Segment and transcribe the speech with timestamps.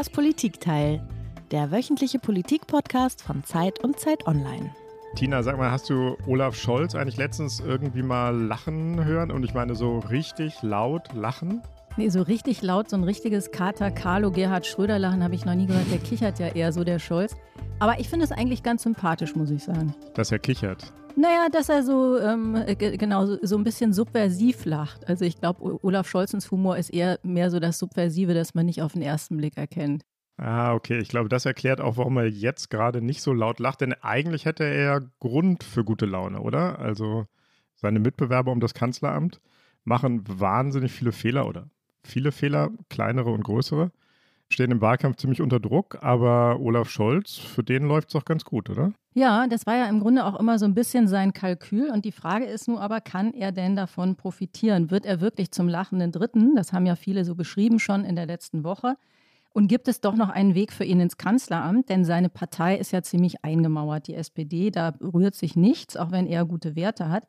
[0.00, 1.06] Das Politikteil,
[1.50, 4.74] der wöchentliche Politikpodcast von Zeit und Zeit Online.
[5.14, 9.30] Tina, sag mal, hast du Olaf Scholz eigentlich letztens irgendwie mal lachen hören?
[9.30, 11.60] Und ich meine so richtig laut lachen?
[11.98, 15.54] Nee, so richtig laut, so ein richtiges Kater Carlo Gerhard Schröder lachen habe ich noch
[15.54, 15.90] nie gehört.
[15.90, 17.36] Der kichert ja eher so, der Scholz.
[17.78, 19.94] Aber ich finde es eigentlich ganz sympathisch, muss ich sagen.
[20.14, 20.94] Dass er kichert.
[21.16, 25.08] Naja, dass er so, ähm, genau, so, so, ein bisschen subversiv lacht.
[25.08, 28.82] Also ich glaube, Olaf Scholzens Humor ist eher mehr so das Subversive, das man nicht
[28.82, 30.04] auf den ersten Blick erkennt.
[30.36, 30.98] Ah, okay.
[30.98, 34.46] Ich glaube, das erklärt auch, warum er jetzt gerade nicht so laut lacht, denn eigentlich
[34.46, 36.78] hätte er Grund für gute Laune, oder?
[36.78, 37.26] Also
[37.74, 39.40] seine Mitbewerber um das Kanzleramt
[39.84, 41.68] machen wahnsinnig viele Fehler oder
[42.02, 43.90] viele Fehler, kleinere und größere
[44.50, 48.44] stehen im Wahlkampf ziemlich unter Druck, aber Olaf Scholz, für den läuft es doch ganz
[48.44, 48.92] gut, oder?
[49.12, 51.90] Ja, das war ja im Grunde auch immer so ein bisschen sein Kalkül.
[51.90, 54.90] Und die Frage ist nun aber, kann er denn davon profitieren?
[54.90, 56.54] Wird er wirklich zum lachenden Dritten?
[56.54, 58.96] Das haben ja viele so beschrieben schon in der letzten Woche.
[59.52, 61.88] Und gibt es doch noch einen Weg für ihn ins Kanzleramt?
[61.88, 64.70] Denn seine Partei ist ja ziemlich eingemauert, die SPD.
[64.70, 67.26] Da rührt sich nichts, auch wenn er gute Werte hat.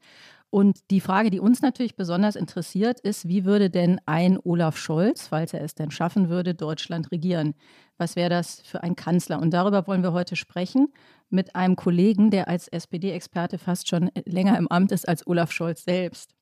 [0.52, 5.28] Und die Frage, die uns natürlich besonders interessiert, ist, wie würde denn ein Olaf Scholz,
[5.28, 7.56] falls er es denn schaffen würde, Deutschland regieren?
[7.98, 9.40] Was wäre das für ein Kanzler?
[9.40, 10.90] Und darüber wollen wir heute sprechen
[11.32, 15.84] mit einem Kollegen, der als SPD-Experte fast schon länger im Amt ist als Olaf Scholz
[15.84, 16.34] selbst.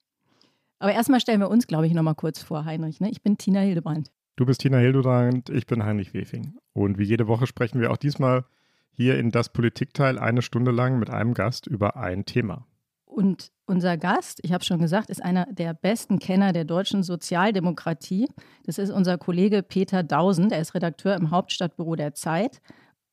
[0.79, 3.01] Aber erstmal stellen wir uns, glaube ich, nochmal kurz vor, Heinrich.
[3.01, 3.09] Ne?
[3.09, 4.11] Ich bin Tina Hildebrand.
[4.37, 6.55] Du bist Tina Hildebrand, ich bin Heinrich Wefing.
[6.73, 8.45] Und wie jede Woche sprechen wir auch diesmal
[8.91, 12.65] hier in das Politikteil eine Stunde lang mit einem Gast über ein Thema.
[13.05, 18.27] Und unser Gast, ich habe schon gesagt, ist einer der besten Kenner der deutschen Sozialdemokratie.
[18.65, 22.61] Das ist unser Kollege Peter Dausen, der ist Redakteur im Hauptstadtbüro der Zeit.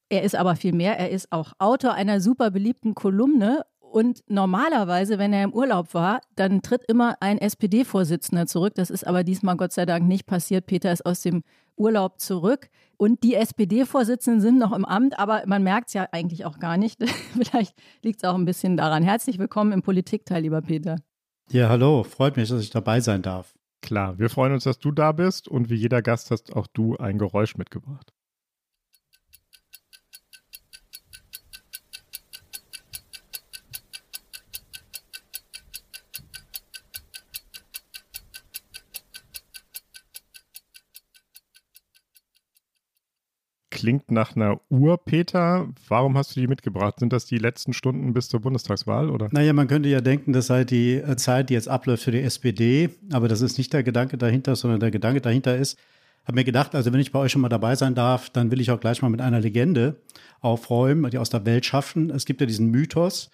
[0.09, 3.65] Er ist aber viel mehr, er ist auch Autor einer super beliebten Kolumne
[3.97, 8.75] und normalerweise, wenn er im Urlaub war, dann tritt immer ein SPD-Vorsitzender zurück.
[8.75, 10.67] Das ist aber diesmal Gott sei Dank nicht passiert.
[10.67, 11.43] Peter ist aus dem
[11.77, 12.69] Urlaub zurück.
[12.99, 16.77] Und die SPD-Vorsitzenden sind noch im Amt, aber man merkt es ja eigentlich auch gar
[16.77, 17.03] nicht.
[17.33, 19.03] Vielleicht liegt es auch ein bisschen daran.
[19.03, 20.97] Herzlich willkommen im Politikteil, lieber Peter.
[21.51, 22.03] Ja, hallo.
[22.03, 23.55] Freut mich, dass ich dabei sein darf.
[23.81, 26.97] Klar, wir freuen uns, dass du da bist und wie jeder Gast hast auch du
[26.97, 28.13] ein Geräusch mitgebracht.
[43.87, 45.69] Klingt nach einer Uhr, Peter.
[45.87, 46.99] Warum hast du die mitgebracht?
[46.99, 49.29] Sind das die letzten Stunden bis zur Bundestagswahl, oder?
[49.31, 52.21] Naja, man könnte ja denken, das sei die äh, Zeit, die jetzt abläuft für die
[52.21, 52.91] SPD.
[53.13, 55.79] Aber das ist nicht der Gedanke dahinter, sondern der Gedanke dahinter ist,
[56.25, 58.61] habe mir gedacht, also wenn ich bei euch schon mal dabei sein darf, dann will
[58.61, 60.03] ich auch gleich mal mit einer Legende
[60.41, 62.11] aufräumen, die aus der Welt schaffen.
[62.11, 63.31] Es gibt ja diesen Mythos,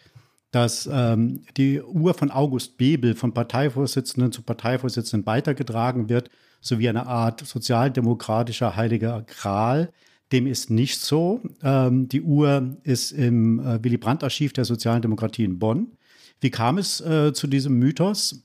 [0.51, 6.29] dass ähm, die Uhr von August Bebel von Parteivorsitzenden zu Parteivorsitzenden weitergetragen wird,
[6.61, 9.95] sowie eine Art sozialdemokratischer heiliger Gral.
[10.33, 11.41] Dem ist nicht so.
[11.63, 15.93] Ähm, die Uhr ist im äh, Willy Brandt-Archiv der Sozialen Demokratie in Bonn.
[16.41, 18.43] Wie kam es äh, zu diesem Mythos?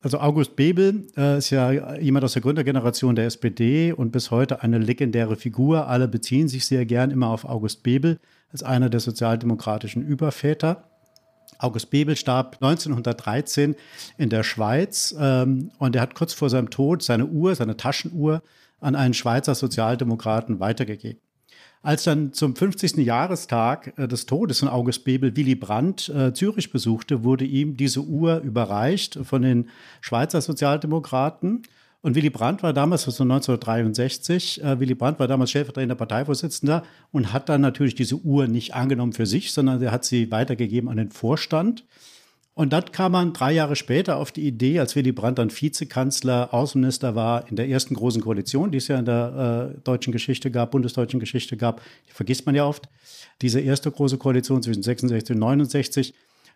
[0.00, 4.62] Also August Bebel äh, ist ja jemand aus der Gründergeneration der SPD und bis heute
[4.62, 5.88] eine legendäre Figur.
[5.88, 8.18] Alle beziehen sich sehr gern immer auf August Bebel
[8.50, 10.84] als einer der sozialdemokratischen Überväter.
[11.58, 13.74] August Bebel starb 1913
[14.16, 18.42] in der Schweiz ähm, und er hat kurz vor seinem Tod seine Uhr, seine Taschenuhr
[18.80, 21.20] an einen Schweizer Sozialdemokraten weitergegeben.
[21.80, 22.96] Als dann zum 50.
[22.96, 28.00] Jahrestag äh, des Todes von August Bebel Willy Brandt äh, Zürich besuchte, wurde ihm diese
[28.00, 29.68] Uhr überreicht von den
[30.00, 31.62] Schweizer Sozialdemokraten.
[32.00, 36.82] Und Willy Brandt war damals, das war 1963, äh, Willy Brandt war damals stellvertretender Parteivorsitzender
[37.12, 40.88] und hat dann natürlich diese Uhr nicht angenommen für sich, sondern er hat sie weitergegeben
[40.88, 41.84] an den Vorstand.
[42.58, 46.52] Und dann kam man drei Jahre später auf die Idee, als Willy Brandt dann Vizekanzler,
[46.52, 50.50] Außenminister war in der ersten großen Koalition, die es ja in der äh, deutschen Geschichte
[50.50, 52.88] gab, bundesdeutschen Geschichte gab, die vergisst man ja oft,
[53.42, 56.14] diese erste große Koalition zwischen 66 und 69.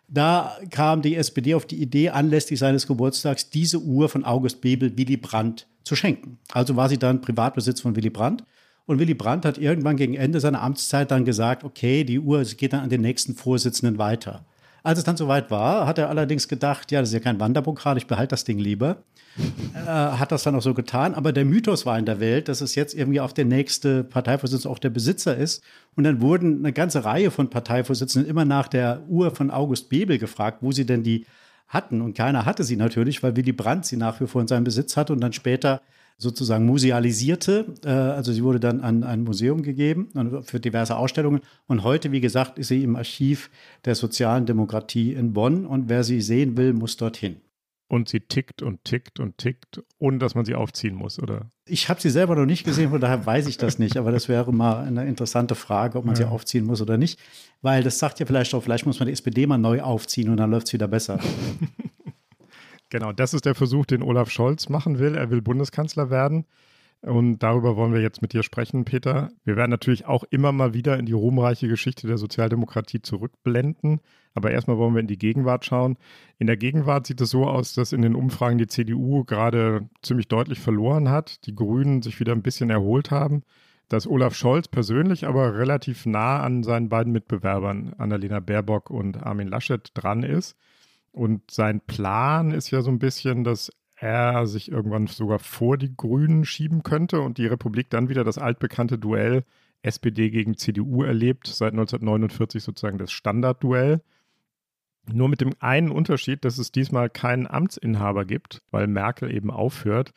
[0.09, 4.97] Da kam die SPD auf die Idee, anlässlich seines Geburtstags diese Uhr von August Bebel
[4.97, 6.37] Willy Brandt zu schenken.
[6.51, 8.43] Also war sie dann Privatbesitz von Willy Brandt.
[8.85, 12.73] Und Willy Brandt hat irgendwann gegen Ende seiner Amtszeit dann gesagt, okay, die Uhr geht
[12.73, 14.43] dann an den nächsten Vorsitzenden weiter.
[14.83, 17.95] Als es dann soweit war, hat er allerdings gedacht, ja, das ist ja kein Wanderpokal,
[17.97, 18.97] ich behalte das Ding lieber.
[19.73, 21.15] äh, hat das dann auch so getan.
[21.15, 24.69] Aber der Mythos war in der Welt, dass es jetzt irgendwie auf der nächste Parteivorsitzende
[24.69, 25.63] auch der Besitzer ist.
[25.95, 30.17] Und dann wurden eine ganze Reihe von Parteivorsitzenden immer nach der Uhr von August Bebel
[30.17, 31.25] gefragt, wo sie denn die
[31.69, 32.01] hatten.
[32.01, 34.97] Und keiner hatte sie natürlich, weil Willy Brandt sie nach wie vor in seinem Besitz
[34.97, 35.81] hatte und dann später
[36.17, 37.73] sozusagen musealisierte.
[37.83, 40.09] Äh, also sie wurde dann an ein Museum gegeben
[40.43, 41.41] für diverse Ausstellungen.
[41.67, 43.49] Und heute, wie gesagt, ist sie im Archiv
[43.85, 45.65] der sozialen Demokratie in Bonn.
[45.65, 47.37] Und wer sie sehen will, muss dorthin.
[47.89, 51.49] und sie tickt und tickt und tickt, ohne dass man sie aufziehen muss, oder?
[51.65, 53.97] Ich habe sie selber noch nicht gesehen, von daher weiß ich das nicht.
[53.97, 56.23] Aber das wäre mal eine interessante Frage, ob man ja.
[56.23, 57.19] sie aufziehen muss oder nicht.
[57.61, 60.37] Weil das sagt ja vielleicht auch, vielleicht muss man die SPD mal neu aufziehen und
[60.37, 61.19] dann läuft es wieder besser.
[62.93, 65.15] genau, das ist der Versuch, den Olaf Scholz machen will.
[65.15, 66.45] Er will Bundeskanzler werden.
[67.01, 69.29] Und darüber wollen wir jetzt mit dir sprechen, Peter.
[69.43, 73.99] Wir werden natürlich auch immer mal wieder in die ruhmreiche Geschichte der Sozialdemokratie zurückblenden.
[74.35, 75.97] Aber erstmal wollen wir in die Gegenwart schauen.
[76.39, 80.29] In der Gegenwart sieht es so aus, dass in den Umfragen die CDU gerade ziemlich
[80.29, 83.43] deutlich verloren hat, die Grünen sich wieder ein bisschen erholt haben,
[83.89, 89.49] dass Olaf Scholz persönlich aber relativ nah an seinen beiden Mitbewerbern, Annalena Baerbock und Armin
[89.49, 90.55] Laschet, dran ist.
[91.13, 95.95] Und sein Plan ist ja so ein bisschen, dass er sich irgendwann sogar vor die
[95.95, 99.45] Grünen schieben könnte und die Republik dann wieder das altbekannte Duell
[99.83, 104.01] SPD gegen CDU erlebt, seit 1949 sozusagen das Standardduell.
[105.11, 110.13] Nur mit dem einen Unterschied, dass es diesmal keinen Amtsinhaber gibt, weil Merkel eben aufhört.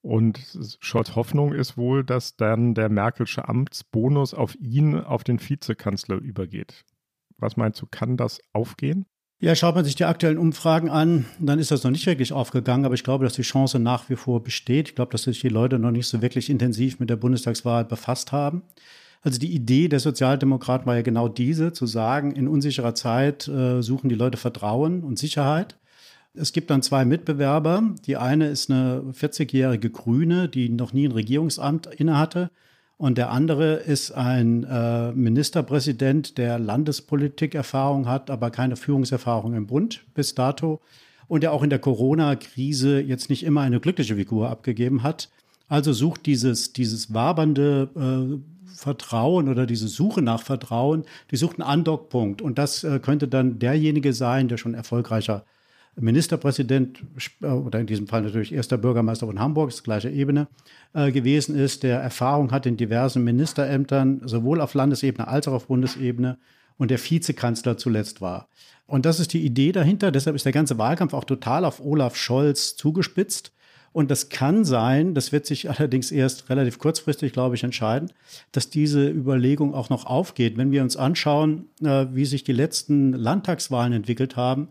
[0.00, 6.16] Und Scholz Hoffnung ist wohl, dass dann der Merkelsche Amtsbonus auf ihn, auf den Vizekanzler
[6.16, 6.84] übergeht.
[7.36, 9.04] Was meinst du, kann das aufgehen?
[9.42, 12.84] Ja, schaut man sich die aktuellen Umfragen an, dann ist das noch nicht wirklich aufgegangen,
[12.84, 14.90] aber ich glaube, dass die Chance nach wie vor besteht.
[14.90, 18.32] Ich glaube, dass sich die Leute noch nicht so wirklich intensiv mit der Bundestagswahl befasst
[18.32, 18.62] haben.
[19.22, 23.80] Also die Idee der Sozialdemokraten war ja genau diese, zu sagen, in unsicherer Zeit äh,
[23.82, 25.78] suchen die Leute Vertrauen und Sicherheit.
[26.34, 27.94] Es gibt dann zwei Mitbewerber.
[28.06, 32.50] Die eine ist eine 40-jährige Grüne, die noch nie ein Regierungsamt innehatte
[33.00, 40.04] und der andere ist ein äh, Ministerpräsident, der Landespolitikerfahrung hat, aber keine Führungserfahrung im Bund
[40.12, 40.82] bis dato.
[41.26, 45.30] Und der auch in der Corona-Krise jetzt nicht immer eine glückliche Figur abgegeben hat.
[45.66, 51.70] Also sucht dieses, dieses wabernde äh, Vertrauen oder diese Suche nach Vertrauen, die sucht einen
[51.70, 52.42] Andockpunkt.
[52.42, 55.46] Und das äh, könnte dann derjenige sein, der schon erfolgreicher
[56.00, 57.02] Ministerpräsident
[57.42, 60.48] äh, oder in diesem Fall natürlich erster Bürgermeister von Hamburg, ist gleiche Ebene,
[60.94, 65.66] äh, gewesen ist, der Erfahrung hat in diversen Ministerämtern, sowohl auf Landesebene als auch auf
[65.66, 66.38] Bundesebene
[66.78, 68.48] und der Vizekanzler zuletzt war.
[68.86, 70.10] Und das ist die Idee dahinter.
[70.10, 73.52] Deshalb ist der ganze Wahlkampf auch total auf Olaf Scholz zugespitzt.
[73.92, 78.12] Und das kann sein, das wird sich allerdings erst relativ kurzfristig, glaube ich, entscheiden,
[78.52, 80.56] dass diese Überlegung auch noch aufgeht.
[80.56, 84.68] Wenn wir uns anschauen, äh, wie sich die letzten Landtagswahlen entwickelt haben,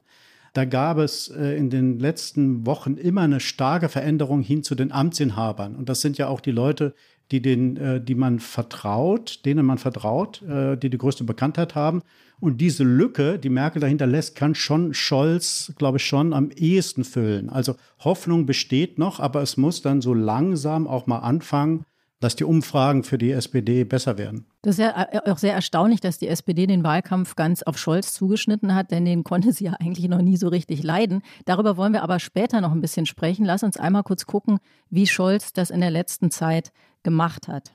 [0.53, 4.91] da gab es äh, in den letzten Wochen immer eine starke Veränderung hin zu den
[4.91, 5.75] Amtsinhabern.
[5.75, 6.93] Und das sind ja auch die Leute,
[7.31, 12.01] die, den, äh, die man vertraut, denen man vertraut, äh, die die größte Bekanntheit haben.
[12.39, 17.03] Und diese Lücke, die Merkel dahinter lässt, kann schon Scholz, glaube ich, schon am ehesten
[17.03, 17.49] füllen.
[17.49, 21.83] Also Hoffnung besteht noch, aber es muss dann so langsam auch mal anfangen,
[22.19, 24.45] dass die Umfragen für die SPD besser werden.
[24.61, 28.13] Das ist ja äh, auch sehr erstaunlich, dass die SPD den Wahlkampf ganz auf Scholz
[28.13, 31.21] zugeschnitten hat, denn den konnte sie ja eigentlich noch nie so richtig leiden.
[31.45, 33.45] Darüber wollen wir aber später noch ein bisschen sprechen.
[33.45, 36.71] Lass uns einmal kurz gucken, wie Scholz das in der letzten Zeit
[37.03, 37.73] gemacht hat.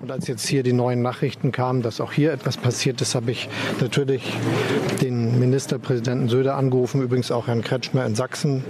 [0.00, 3.32] Und als jetzt hier die neuen Nachrichten kamen, dass auch hier etwas passiert ist, habe
[3.32, 3.50] ich
[3.82, 4.32] natürlich
[5.02, 8.64] den Ministerpräsidenten Söder angerufen, übrigens auch Herrn Kretschmer in Sachsen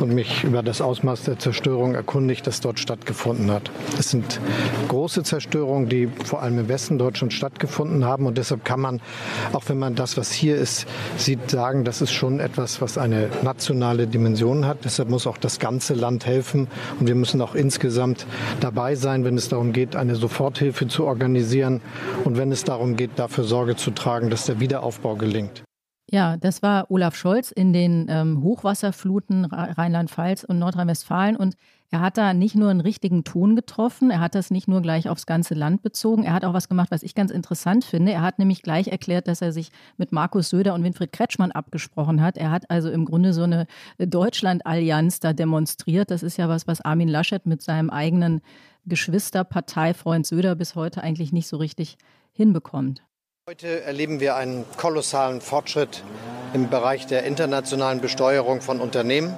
[0.00, 3.70] und mich über das Ausmaß der Zerstörung erkundigt, das dort stattgefunden hat.
[3.98, 4.40] Es sind
[4.88, 9.02] große Zerstörungen, die vor allem im Westen Deutschlands stattgefunden haben und deshalb kann man,
[9.52, 10.86] auch wenn man das, was hier ist,
[11.18, 14.78] sieht, sagen, das ist schon etwas, was eine nationale Dimension hat.
[14.84, 16.68] Deshalb muss auch das ganze Land helfen
[16.98, 18.24] und wir müssen auch insgesamt
[18.60, 21.80] dabei sein, wenn es darum geht, eine Soforthilfe Hilfe zu organisieren
[22.24, 25.64] und wenn es darum geht, dafür Sorge zu tragen, dass der Wiederaufbau gelingt.
[26.12, 31.36] Ja, das war Olaf Scholz in den ähm, Hochwasserfluten Rheinland-Pfalz und Nordrhein-Westfalen.
[31.36, 31.54] Und
[31.92, 35.08] er hat da nicht nur einen richtigen Ton getroffen, er hat das nicht nur gleich
[35.08, 38.12] aufs ganze Land bezogen, er hat auch was gemacht, was ich ganz interessant finde.
[38.12, 42.22] Er hat nämlich gleich erklärt, dass er sich mit Markus Söder und Winfried Kretschmann abgesprochen
[42.22, 42.36] hat.
[42.36, 43.66] Er hat also im Grunde so eine
[43.98, 46.10] Deutschland-Allianz da demonstriert.
[46.12, 48.40] Das ist ja was, was Armin Laschet mit seinem eigenen
[48.86, 51.96] Geschwisterparteifreund Söder bis heute eigentlich nicht so richtig
[52.32, 53.02] hinbekommt.
[53.48, 56.02] Heute erleben wir einen kolossalen Fortschritt
[56.54, 59.36] im Bereich der internationalen Besteuerung von Unternehmen.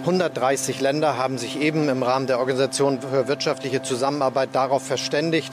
[0.00, 5.52] 130 Länder haben sich eben im Rahmen der Organisation für wirtschaftliche Zusammenarbeit darauf verständigt,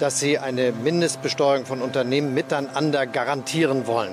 [0.00, 4.12] dass sie eine Mindestbesteuerung von Unternehmen miteinander garantieren wollen.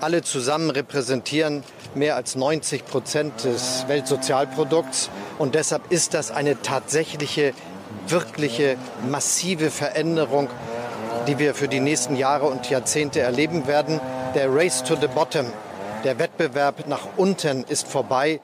[0.00, 1.62] Alle zusammen repräsentieren
[1.94, 5.10] mehr als 90 Prozent des Weltsozialprodukts.
[5.38, 7.52] Und deshalb ist das eine tatsächliche,
[8.08, 8.76] wirkliche,
[9.08, 10.48] massive Veränderung,
[11.26, 14.00] die wir für die nächsten Jahre und Jahrzehnte erleben werden.
[14.34, 15.46] Der Race to the Bottom,
[16.04, 18.40] der Wettbewerb nach unten ist vorbei.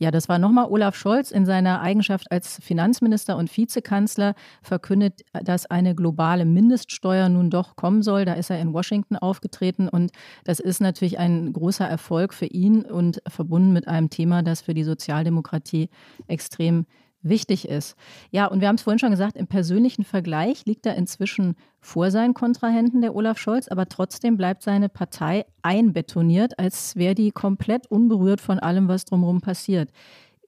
[0.00, 5.66] Ja, das war nochmal Olaf Scholz in seiner Eigenschaft als Finanzminister und Vizekanzler verkündet, dass
[5.66, 8.24] eine globale Mindeststeuer nun doch kommen soll.
[8.24, 10.10] Da ist er in Washington aufgetreten und
[10.42, 14.74] das ist natürlich ein großer Erfolg für ihn und verbunden mit einem Thema, das für
[14.74, 15.88] die Sozialdemokratie
[16.26, 16.86] extrem
[17.24, 17.96] wichtig ist.
[18.30, 22.10] Ja, und wir haben es vorhin schon gesagt, im persönlichen Vergleich liegt er inzwischen vor
[22.10, 27.86] seinen Kontrahenten, der Olaf Scholz, aber trotzdem bleibt seine Partei einbetoniert, als wäre die komplett
[27.88, 29.90] unberührt von allem, was drumherum passiert.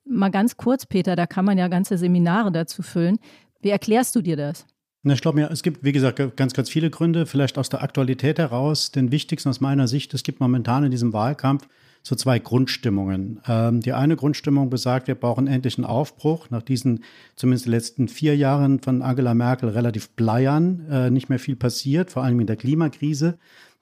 [0.04, 3.18] Mal ganz kurz, Peter, da kann man ja ganze Seminare dazu füllen.
[3.60, 4.66] Wie erklärst du dir das?
[5.02, 8.38] Ich glaube mir, es gibt, wie gesagt, ganz, ganz viele Gründe, vielleicht aus der Aktualität
[8.38, 8.90] heraus.
[8.90, 11.68] Den wichtigsten aus meiner Sicht, es gibt momentan in diesem Wahlkampf
[12.06, 13.40] so zwei Grundstimmungen.
[13.48, 16.50] Ähm, die eine Grundstimmung besagt, wir brauchen endlich einen Aufbruch.
[16.50, 17.02] Nach diesen
[17.34, 22.12] zumindest den letzten vier Jahren von Angela Merkel relativ bleiern, äh, nicht mehr viel passiert,
[22.12, 23.38] vor allem in der Klimakrise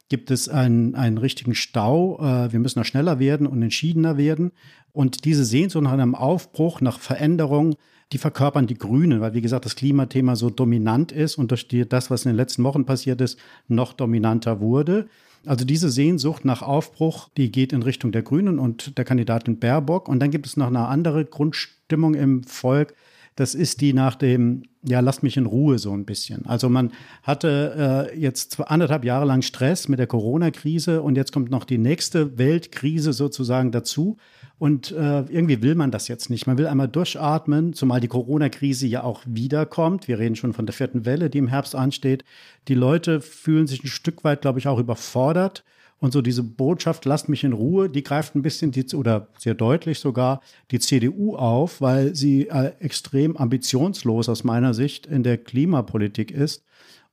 [0.09, 2.19] gibt es einen, einen richtigen Stau.
[2.19, 4.53] Äh, wir müssen noch schneller werden und entschiedener werden.
[4.93, 7.75] Und diese Sehnsucht nach einem Aufbruch, nach Veränderung,
[8.13, 11.87] die verkörpern die Grünen, weil wie gesagt das Klimathema so dominant ist und durch die,
[11.87, 13.39] das, was in den letzten Wochen passiert ist,
[13.69, 15.09] noch dominanter wurde.
[15.47, 20.09] Also diese Sehnsucht nach Aufbruch, die geht in Richtung der Grünen und der Kandidatin Baerbock.
[20.09, 22.95] Und dann gibt es noch eine andere Grundstimmung im Volk.
[23.37, 26.47] Das ist die nach dem, ja, lasst mich in Ruhe so ein bisschen.
[26.47, 26.93] Also man
[27.25, 31.79] hatte äh, jetzt anderthalb Jahre lang Stress mit der Corona-Krise und jetzt kommt noch die
[31.79, 34.19] nächste Weltkrise sozusagen dazu.
[34.59, 36.47] Und äh, irgendwie will man das jetzt nicht.
[36.47, 40.07] Man will einmal durchatmen, zumal die Corona-Krise ja auch wiederkommt.
[40.07, 42.25] Wir reden schon von der vierten Welle, die im Herbst ansteht.
[42.69, 45.65] Die Leute fühlen sich ein Stück weit, glaube ich, auch überfordert.
[46.05, 49.55] Und so diese Botschaft, lasst mich in Ruhe, die greift ein bisschen die, oder sehr
[49.55, 55.39] deutlich sogar die CDU auf, weil sie äh, extrem ambitionslos aus meiner Sicht in der
[55.39, 56.63] Klimapolitik ist.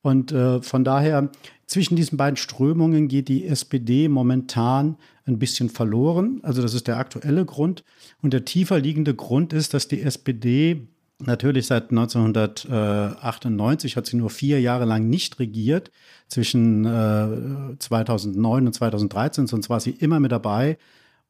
[0.01, 1.31] Und äh, von daher,
[1.67, 6.41] zwischen diesen beiden Strömungen geht die SPD momentan ein bisschen verloren.
[6.43, 7.85] Also das ist der aktuelle Grund.
[8.21, 10.85] Und der tiefer liegende Grund ist, dass die SPD
[11.25, 15.91] natürlich seit 1998 hat sie nur vier Jahre lang nicht regiert.
[16.27, 20.77] Zwischen äh, 2009 und 2013, sonst war sie immer mit dabei.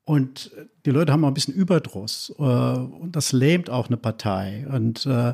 [0.03, 0.51] Und
[0.86, 2.33] die Leute haben auch ein bisschen Überdruss.
[2.38, 4.67] Äh, und das lähmt auch eine Partei.
[4.71, 5.33] Und äh,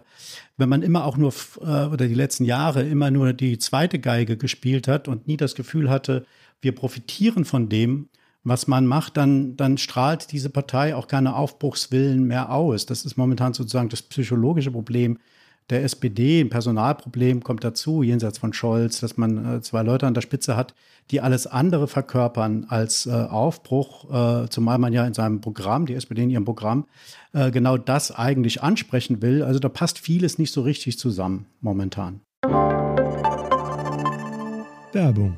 [0.58, 4.38] wenn man immer auch nur, äh, oder die letzten Jahre immer nur die zweite Geige
[4.38, 6.26] gespielt hat und nie das Gefühl hatte,
[6.62, 8.10] wir profitieren von dem,
[8.48, 12.86] was man macht, dann, dann strahlt diese Partei auch keine Aufbruchswillen mehr aus.
[12.86, 15.18] Das ist momentan sozusagen das psychologische Problem
[15.70, 16.39] der SPD.
[16.39, 20.56] Ein Personalproblem kommt dazu, jenseits von Scholz, dass man äh, zwei Leute an der Spitze
[20.56, 20.74] hat,
[21.12, 24.10] die alles andere verkörpern als äh, Aufbruch,
[24.46, 26.86] äh, zumal man ja in seinem Programm, die SPD in ihrem Programm,
[27.34, 29.44] äh, genau das eigentlich ansprechen will.
[29.44, 32.22] Also da passt vieles nicht so richtig zusammen momentan.
[34.94, 35.38] Werbung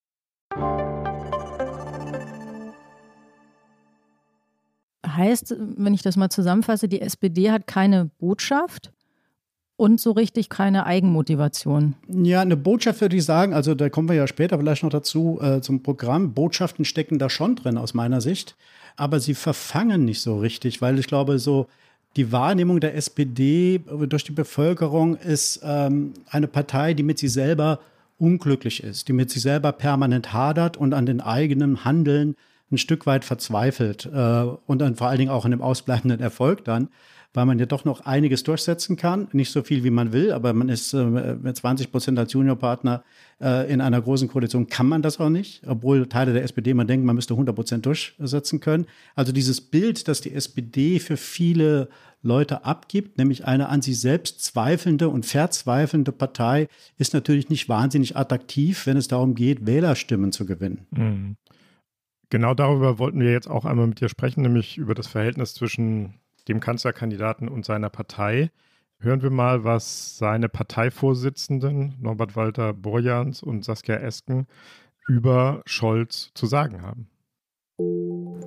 [5.15, 8.91] Heißt, wenn ich das mal zusammenfasse, die SPD hat keine Botschaft
[9.81, 11.95] und so richtig keine Eigenmotivation.
[12.07, 15.39] Ja, eine Botschaft würde ich sagen, also da kommen wir ja später vielleicht noch dazu
[15.41, 16.33] äh, zum Programm.
[16.33, 18.55] Botschaften stecken da schon drin aus meiner Sicht,
[18.95, 21.67] aber sie verfangen nicht so richtig, weil ich glaube, so
[22.15, 27.79] die Wahrnehmung der SPD durch die Bevölkerung ist ähm, eine Partei, die mit sich selber
[28.19, 32.35] unglücklich ist, die mit sich selber permanent hadert und an den eigenen Handeln
[32.71, 36.63] ein Stück weit verzweifelt äh, und dann vor allen Dingen auch in dem ausbleibenden Erfolg
[36.63, 36.89] dann,
[37.33, 39.27] weil man ja doch noch einiges durchsetzen kann.
[39.31, 43.03] Nicht so viel, wie man will, aber man ist äh, mit 20 Prozent als Juniorpartner
[43.41, 46.87] äh, in einer großen Koalition, kann man das auch nicht, obwohl Teile der SPD man
[46.87, 48.85] denkt, man müsste 100 Prozent durchsetzen können.
[49.15, 51.89] Also dieses Bild, das die SPD für viele
[52.23, 58.15] Leute abgibt, nämlich eine an sich selbst zweifelnde und verzweifelnde Partei, ist natürlich nicht wahnsinnig
[58.15, 60.85] attraktiv, wenn es darum geht, Wählerstimmen zu gewinnen.
[60.91, 61.35] Mhm.
[62.31, 66.13] Genau darüber wollten wir jetzt auch einmal mit dir sprechen, nämlich über das Verhältnis zwischen
[66.47, 68.51] dem Kanzlerkandidaten und seiner Partei.
[68.99, 74.47] Hören wir mal, was seine Parteivorsitzenden Norbert Walter Borjans und Saskia Esken
[75.09, 77.09] über Scholz zu sagen haben.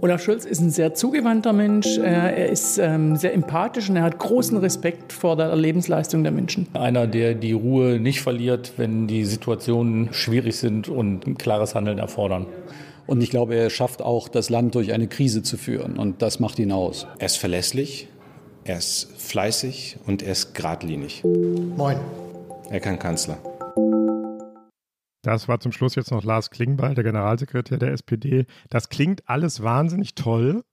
[0.00, 4.18] Olaf Scholz ist ein sehr zugewandter Mensch, er ist ähm, sehr empathisch und er hat
[4.18, 6.68] großen Respekt vor der Lebensleistung der Menschen.
[6.72, 11.98] Einer, der die Ruhe nicht verliert, wenn die Situationen schwierig sind und ein klares Handeln
[11.98, 12.46] erfordern.
[13.06, 15.98] Und ich glaube, er schafft auch, das Land durch eine Krise zu führen.
[15.98, 17.06] Und das macht ihn aus.
[17.18, 18.08] Er ist verlässlich.
[18.64, 21.22] Er ist fleißig und er ist geradlinig.
[21.22, 21.98] Moin.
[22.70, 23.36] Er kann Kanzler.
[25.20, 28.46] Das war zum Schluss jetzt noch Lars Klingbeil, der Generalsekretär der SPD.
[28.70, 30.64] Das klingt alles wahnsinnig toll.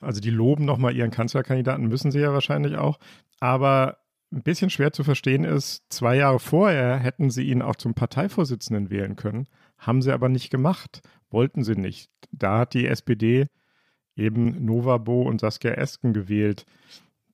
[0.00, 2.98] Also die loben nochmal ihren Kanzlerkandidaten, müssen sie ja wahrscheinlich auch.
[3.38, 3.98] Aber
[4.32, 8.90] ein bisschen schwer zu verstehen ist, zwei Jahre vorher hätten sie ihn auch zum Parteivorsitzenden
[8.90, 9.46] wählen können,
[9.82, 12.10] haben sie aber nicht gemacht, wollten sie nicht.
[12.30, 13.46] Da hat die SPD
[14.16, 16.64] eben Novabo und Saskia Esken gewählt.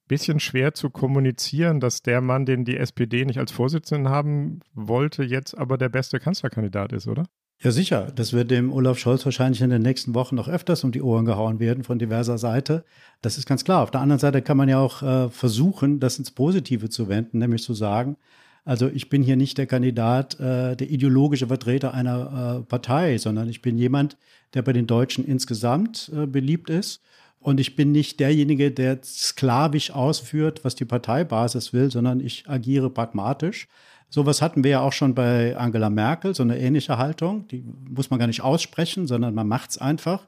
[0.07, 5.23] Bisschen schwer zu kommunizieren, dass der Mann, den die SPD nicht als Vorsitzenden haben wollte,
[5.23, 7.25] jetzt aber der beste Kanzlerkandidat ist, oder?
[7.61, 8.13] Ja, sicher.
[8.15, 11.25] Das wird dem Olaf Scholz wahrscheinlich in den nächsten Wochen noch öfters um die Ohren
[11.25, 12.85] gehauen werden von diverser Seite.
[13.21, 13.83] Das ist ganz klar.
[13.83, 17.39] Auf der anderen Seite kann man ja auch äh, versuchen, das ins Positive zu wenden,
[17.39, 18.17] nämlich zu sagen,
[18.65, 23.49] also ich bin hier nicht der Kandidat, äh, der ideologische Vertreter einer äh, Partei, sondern
[23.49, 24.17] ich bin jemand,
[24.55, 27.01] der bei den Deutschen insgesamt äh, beliebt ist.
[27.41, 32.91] Und ich bin nicht derjenige, der sklavisch ausführt, was die Parteibasis will, sondern ich agiere
[32.91, 33.69] pragmatisch.
[34.11, 37.47] Sowas hatten wir ja auch schon bei Angela Merkel, so eine ähnliche Haltung.
[37.49, 40.27] Die muss man gar nicht aussprechen, sondern man macht es einfach.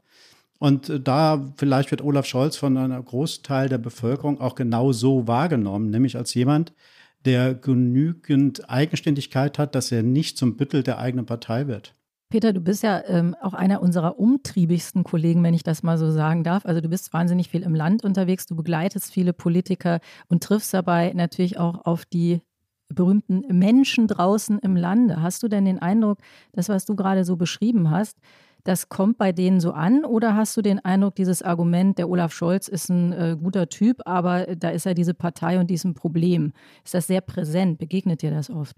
[0.59, 5.27] Und äh, da vielleicht wird Olaf Scholz von einem Großteil der Bevölkerung auch genau so
[5.27, 6.73] wahrgenommen, nämlich als jemand,
[7.25, 11.95] der genügend Eigenständigkeit hat, dass er nicht zum Büttel der eigenen Partei wird.
[12.31, 16.13] Peter, du bist ja ähm, auch einer unserer umtriebigsten Kollegen, wenn ich das mal so
[16.13, 16.65] sagen darf.
[16.65, 19.99] Also du bist wahnsinnig viel im Land unterwegs, du begleitest viele Politiker
[20.29, 22.41] und triffst dabei natürlich auch auf die
[22.89, 25.23] berühmten Menschen draußen im Lande.
[25.23, 26.19] Hast du denn den Eindruck,
[26.53, 28.17] das, was du gerade so beschrieben hast,
[28.65, 30.05] das kommt bei denen so an?
[30.05, 34.01] Oder hast du den Eindruck, dieses Argument, der Olaf Scholz ist ein äh, guter Typ,
[34.05, 36.53] aber da ist ja diese Partei und diesem Problem?
[36.85, 37.79] Ist das sehr präsent?
[37.79, 38.77] Begegnet dir das oft?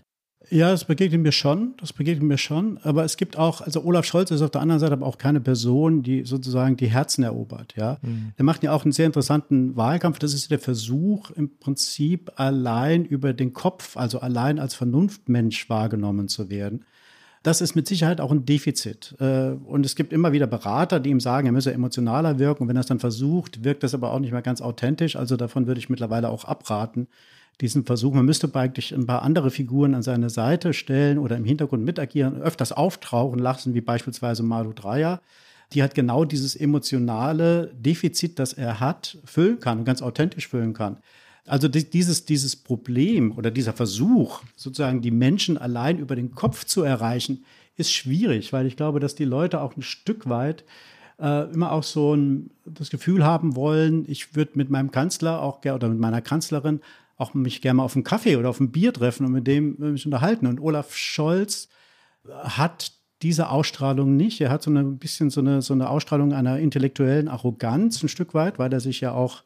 [0.50, 2.78] Ja, das begegnet mir schon, das begegnet mir schon.
[2.82, 5.40] Aber es gibt auch, also Olaf Scholz ist auf der anderen Seite aber auch keine
[5.40, 7.74] Person, die sozusagen die Herzen erobert.
[7.76, 8.32] Ja, mhm.
[8.36, 10.18] der macht ja auch einen sehr interessanten Wahlkampf.
[10.18, 16.28] Das ist der Versuch, im Prinzip allein über den Kopf, also allein als Vernunftmensch wahrgenommen
[16.28, 16.84] zu werden.
[17.42, 19.16] Das ist mit Sicherheit auch ein Defizit.
[19.18, 22.62] Äh, und es gibt immer wieder Berater, die ihm sagen, er müsse emotionaler wirken.
[22.62, 25.16] Und wenn er es dann versucht, wirkt das aber auch nicht mehr ganz authentisch.
[25.16, 27.08] Also davon würde ich mittlerweile auch abraten
[27.60, 28.14] diesen Versuch.
[28.14, 32.40] Man müsste eigentlich ein paar andere Figuren an seine Seite stellen oder im Hintergrund mitagieren,
[32.40, 35.20] öfters auftauchen lassen, wie beispielsweise Malu Dreyer.
[35.72, 40.74] Die hat genau dieses emotionale Defizit, das er hat, füllen kann und ganz authentisch füllen
[40.74, 40.98] kann.
[41.46, 46.82] Also dieses, dieses Problem oder dieser Versuch, sozusagen die Menschen allein über den Kopf zu
[46.82, 47.44] erreichen,
[47.76, 50.64] ist schwierig, weil ich glaube, dass die Leute auch ein Stück weit
[51.18, 55.64] äh, immer auch so ein, das Gefühl haben wollen, ich würde mit meinem Kanzler auch
[55.64, 56.80] oder mit meiner Kanzlerin
[57.16, 59.76] auch mich gerne mal auf einen Kaffee oder auf ein Bier treffen und mit dem
[59.78, 60.46] mich unterhalten.
[60.46, 61.68] Und Olaf Scholz
[62.28, 64.40] hat diese Ausstrahlung nicht.
[64.40, 68.34] Er hat so ein bisschen so eine, so eine Ausstrahlung einer intellektuellen Arroganz ein Stück
[68.34, 69.44] weit, weil er sich ja auch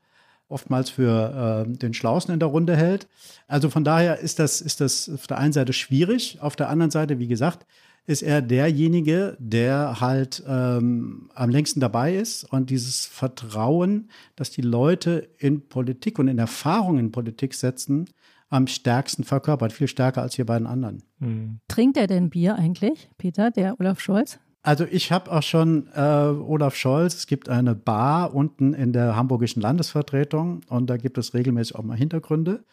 [0.49, 3.09] oftmals für äh, den Schlausten in der Runde hält.
[3.49, 6.91] Also von daher ist das, ist das auf der einen Seite schwierig, auf der anderen
[6.91, 7.67] Seite, wie gesagt,
[8.07, 14.63] ist er derjenige, der halt ähm, am längsten dabei ist und dieses Vertrauen, dass die
[14.63, 18.07] Leute in Politik und in Erfahrung in Politik setzen,
[18.49, 21.03] am stärksten verkörpert, viel stärker als wir beiden anderen.
[21.19, 21.59] Mhm.
[21.67, 24.39] Trinkt er denn Bier eigentlich, Peter, der Olaf Scholz?
[24.67, 29.15] Also ich habe auch schon äh, Olaf Scholz, es gibt eine Bar unten in der
[29.15, 32.65] hamburgischen Landesvertretung und da gibt es regelmäßig auch mal Hintergründe.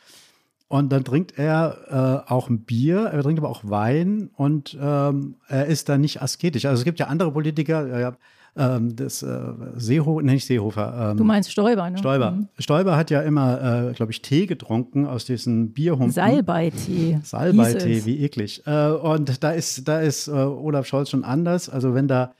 [0.67, 5.35] Und dann trinkt er äh, auch ein Bier, er trinkt aber auch Wein und ähm,
[5.47, 6.65] er ist da nicht asketisch.
[6.65, 8.17] Also es gibt ja andere Politiker, ja,
[8.55, 9.39] ähm, das äh,
[9.75, 11.11] Seehofer, nicht Seehofer.
[11.11, 11.97] Ähm, du meinst Stoiber, ne?
[11.97, 12.31] Stoiber.
[12.31, 12.47] Mhm.
[12.59, 16.11] Stoiber hat ja immer, äh, glaube ich, Tee getrunken aus diesen Bierhumpen.
[16.11, 17.19] Salbeitee.
[17.23, 18.61] Salbeitee, wie eklig.
[18.65, 21.69] Äh, und da ist, da ist äh, Olaf Scholz schon anders.
[21.69, 22.33] Also wenn da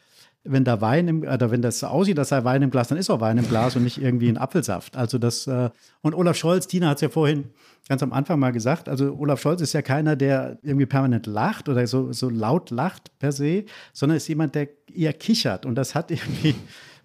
[0.46, 3.10] wenn da Wein im, oder wenn das aussieht, dass sei Wein im Glas, dann ist
[3.10, 4.98] auch Wein im Glas und nicht irgendwie ein Apfelsaft.
[4.98, 5.70] Also das, äh,
[6.02, 7.46] und Olaf Scholz, Tina hat es ja vorhin
[7.88, 11.70] ganz am Anfang mal gesagt, also Olaf Scholz ist ja keiner, der irgendwie permanent lacht
[11.70, 15.66] oder so, so laut lacht per se, sondern ist jemand, der eher kichert.
[15.66, 16.56] Und das hat irgendwie,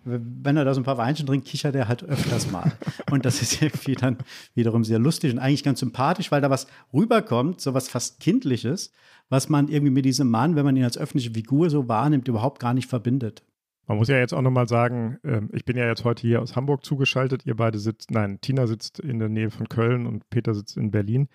[0.08, 2.72] wenn er da so ein paar Weinchen trinkt, kichert er halt öfters mal.
[3.10, 4.18] Und das ist irgendwie dann
[4.54, 8.92] wiederum sehr lustig und eigentlich ganz sympathisch, weil da was rüberkommt, so was fast Kindliches
[9.28, 12.60] was man irgendwie mit diesem Mann, wenn man ihn als öffentliche Figur so wahrnimmt, überhaupt
[12.60, 13.44] gar nicht verbindet.
[13.86, 16.56] Man muss ja jetzt auch nochmal sagen, ähm, ich bin ja jetzt heute hier aus
[16.56, 17.46] Hamburg zugeschaltet.
[17.46, 20.90] Ihr beide sitzt, nein, Tina sitzt in der Nähe von Köln und Peter sitzt in
[20.90, 21.28] Berlin.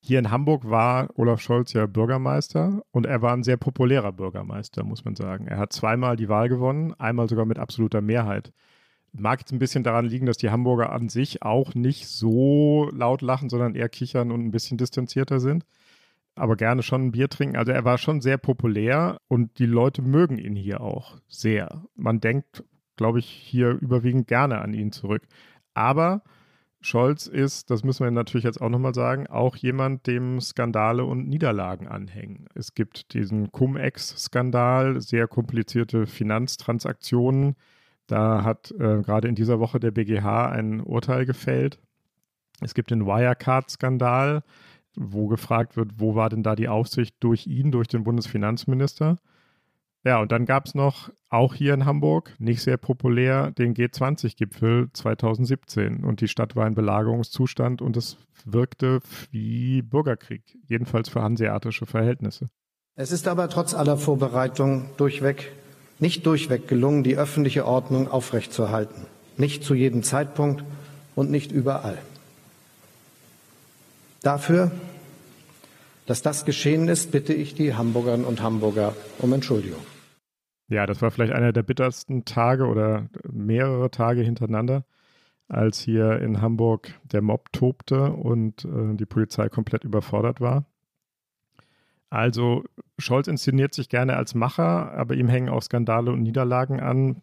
[0.00, 4.84] Hier in Hamburg war Olaf Scholz ja Bürgermeister und er war ein sehr populärer Bürgermeister,
[4.84, 5.46] muss man sagen.
[5.46, 8.52] Er hat zweimal die Wahl gewonnen, einmal sogar mit absoluter Mehrheit.
[9.12, 13.22] Mag jetzt ein bisschen daran liegen, dass die Hamburger an sich auch nicht so laut
[13.22, 15.64] lachen, sondern eher kichern und ein bisschen distanzierter sind
[16.38, 17.56] aber gerne schon ein Bier trinken.
[17.56, 21.84] Also er war schon sehr populär und die Leute mögen ihn hier auch sehr.
[21.94, 22.64] Man denkt,
[22.96, 25.22] glaube ich, hier überwiegend gerne an ihn zurück.
[25.74, 26.22] Aber
[26.80, 31.28] Scholz ist, das müssen wir natürlich jetzt auch nochmal sagen, auch jemand, dem Skandale und
[31.28, 32.46] Niederlagen anhängen.
[32.54, 37.56] Es gibt diesen Cum-Ex-Skandal, sehr komplizierte Finanztransaktionen.
[38.06, 41.80] Da hat äh, gerade in dieser Woche der BGH ein Urteil gefällt.
[42.60, 44.42] Es gibt den Wirecard-Skandal,
[44.94, 49.16] wo gefragt wird, wo war denn da die Aufsicht durch ihn, durch den Bundesfinanzminister?
[50.04, 54.88] Ja, und dann gab es noch, auch hier in Hamburg, nicht sehr populär, den G20-Gipfel
[54.92, 56.04] 2017.
[56.04, 62.48] Und die Stadt war in Belagerungszustand und es wirkte wie Bürgerkrieg, jedenfalls für hanseatische Verhältnisse.
[62.94, 65.52] Es ist aber trotz aller Vorbereitungen durchweg,
[65.98, 69.06] nicht durchweg gelungen, die öffentliche Ordnung aufrechtzuerhalten.
[69.36, 70.64] Nicht zu jedem Zeitpunkt
[71.14, 71.98] und nicht überall.
[74.22, 74.70] Dafür
[76.08, 79.80] dass das geschehen ist, bitte ich die Hamburgerinnen und Hamburger um Entschuldigung.
[80.68, 84.86] Ja, das war vielleicht einer der bittersten Tage oder mehrere Tage hintereinander,
[85.48, 90.64] als hier in Hamburg der Mob tobte und äh, die Polizei komplett überfordert war.
[92.08, 92.64] Also
[92.98, 97.22] Scholz inszeniert sich gerne als Macher, aber ihm hängen auch Skandale und Niederlagen an.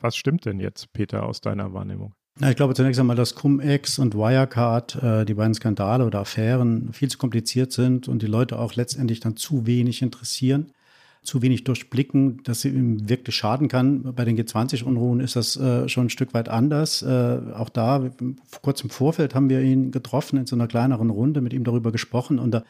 [0.00, 2.14] Was stimmt denn jetzt, Peter, aus deiner Wahrnehmung?
[2.40, 6.92] Na, ich glaube zunächst einmal, dass Cum-Ex und Wirecard, äh, die beiden Skandale oder Affären,
[6.92, 10.70] viel zu kompliziert sind und die Leute auch letztendlich dann zu wenig interessieren,
[11.24, 14.14] zu wenig durchblicken, dass sie ihm wirklich schaden kann.
[14.14, 17.02] Bei den G20-Unruhen ist das äh, schon ein Stück weit anders.
[17.02, 18.08] Äh, auch da,
[18.62, 21.90] kurz im Vorfeld haben wir ihn getroffen in so einer kleineren Runde, mit ihm darüber
[21.90, 22.62] gesprochen und da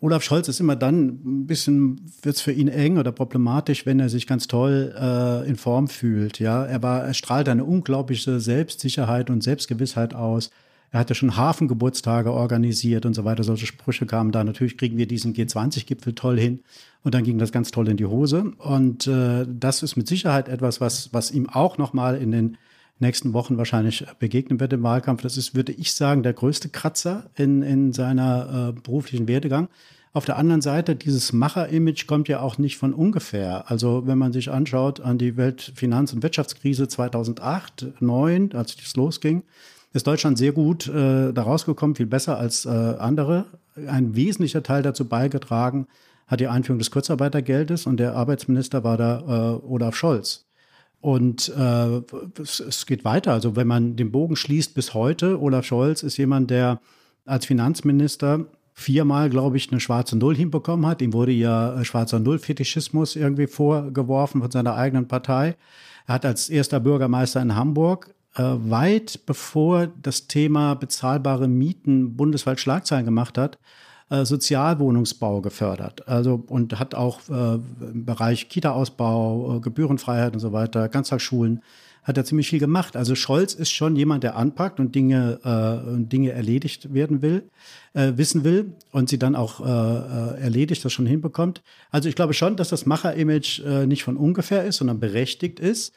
[0.00, 3.98] Olaf Scholz ist immer dann ein bisschen, wird es für ihn eng oder problematisch, wenn
[3.98, 6.38] er sich ganz toll äh, in Form fühlt.
[6.38, 10.50] Ja, er war, er strahlt eine unglaubliche Selbstsicherheit und Selbstgewissheit aus.
[10.90, 13.42] Er hatte schon Hafengeburtstage organisiert und so weiter.
[13.42, 14.44] Solche Sprüche kamen da.
[14.44, 16.60] Natürlich kriegen wir diesen G20-Gipfel toll hin.
[17.02, 18.52] Und dann ging das ganz toll in die Hose.
[18.58, 22.56] Und äh, das ist mit Sicherheit etwas, was, was ihm auch nochmal in den
[23.00, 25.22] nächsten Wochen wahrscheinlich begegnen wird im Wahlkampf.
[25.22, 29.68] Das ist, würde ich sagen, der größte Kratzer in, in seiner äh, beruflichen Werdegang.
[30.12, 33.70] Auf der anderen Seite, dieses Macher-Image kommt ja auch nicht von ungefähr.
[33.70, 39.42] Also wenn man sich anschaut an die Weltfinanz- und Wirtschaftskrise 2008, 2009, als das losging,
[39.92, 43.46] ist Deutschland sehr gut äh, da rausgekommen, viel besser als äh, andere.
[43.86, 45.86] Ein wesentlicher Teil dazu beigetragen
[46.26, 50.47] hat die Einführung des Kurzarbeitergeldes und der Arbeitsminister war da äh, Olaf Scholz.
[51.00, 52.02] Und äh,
[52.40, 53.32] es, es geht weiter.
[53.32, 56.80] Also wenn man den Bogen schließt bis heute, Olaf Scholz ist jemand, der
[57.24, 58.46] als Finanzminister
[58.78, 61.02] viermal, glaube ich, eine schwarze Null hinbekommen hat.
[61.02, 65.56] Ihm wurde ja äh, schwarzer Null-Fetischismus irgendwie vorgeworfen von seiner eigenen Partei.
[66.06, 72.60] Er hat als erster Bürgermeister in Hamburg äh, weit bevor das Thema bezahlbare Mieten bundesweit
[72.60, 73.58] Schlagzeilen gemacht hat,
[74.10, 76.08] äh, Sozialwohnungsbau gefördert.
[76.08, 81.62] Also und hat auch äh, im Bereich Kita-Ausbau, äh, Gebührenfreiheit und so weiter, Ganztagsschulen,
[82.08, 82.96] hat er ziemlich viel gemacht.
[82.96, 87.50] Also Scholz ist schon jemand, der anpackt und Dinge, äh, Dinge erledigt werden will,
[87.92, 91.62] äh, wissen will und sie dann auch äh, äh, erledigt, das schon hinbekommt.
[91.90, 95.92] Also ich glaube schon, dass das Macher-Image äh, nicht von ungefähr ist, sondern berechtigt ist.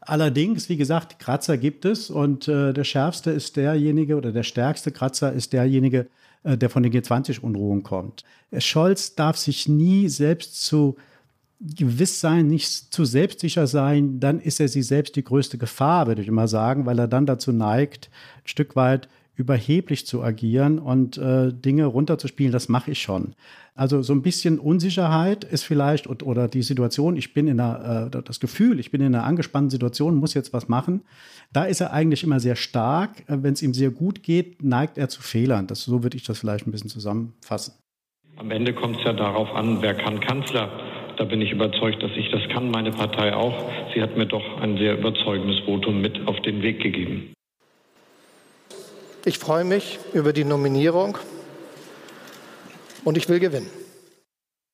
[0.00, 4.92] Allerdings, wie gesagt, Kratzer gibt es und äh, der schärfste ist derjenige oder der stärkste
[4.92, 6.06] Kratzer ist derjenige,
[6.44, 8.24] der von den G20-Unruhen kommt.
[8.58, 10.96] Scholz darf sich nie selbst zu
[11.60, 16.22] gewiss sein, nicht zu selbstsicher sein, dann ist er sich selbst die größte Gefahr, würde
[16.22, 18.08] ich immer sagen, weil er dann dazu neigt,
[18.44, 23.34] ein Stück weit überheblich zu agieren und äh, Dinge runterzuspielen, das mache ich schon.
[23.80, 28.22] Also so ein bisschen Unsicherheit ist vielleicht oder die Situation, ich bin in einer, äh,
[28.22, 31.00] das Gefühl, ich bin in einer angespannten Situation, muss jetzt was machen.
[31.50, 33.20] Da ist er eigentlich immer sehr stark.
[33.20, 35.66] Äh, Wenn es ihm sehr gut geht, neigt er zu Fehlern.
[35.66, 37.72] Das, so würde ich das vielleicht ein bisschen zusammenfassen.
[38.36, 40.68] Am Ende kommt es ja darauf an, wer kann Kanzler.
[41.16, 43.54] Da bin ich überzeugt, dass ich das kann, meine Partei auch.
[43.94, 47.32] Sie hat mir doch ein sehr überzeugendes Votum mit auf den Weg gegeben.
[49.24, 51.16] Ich freue mich über die Nominierung
[53.04, 53.66] und ich will gewinnen.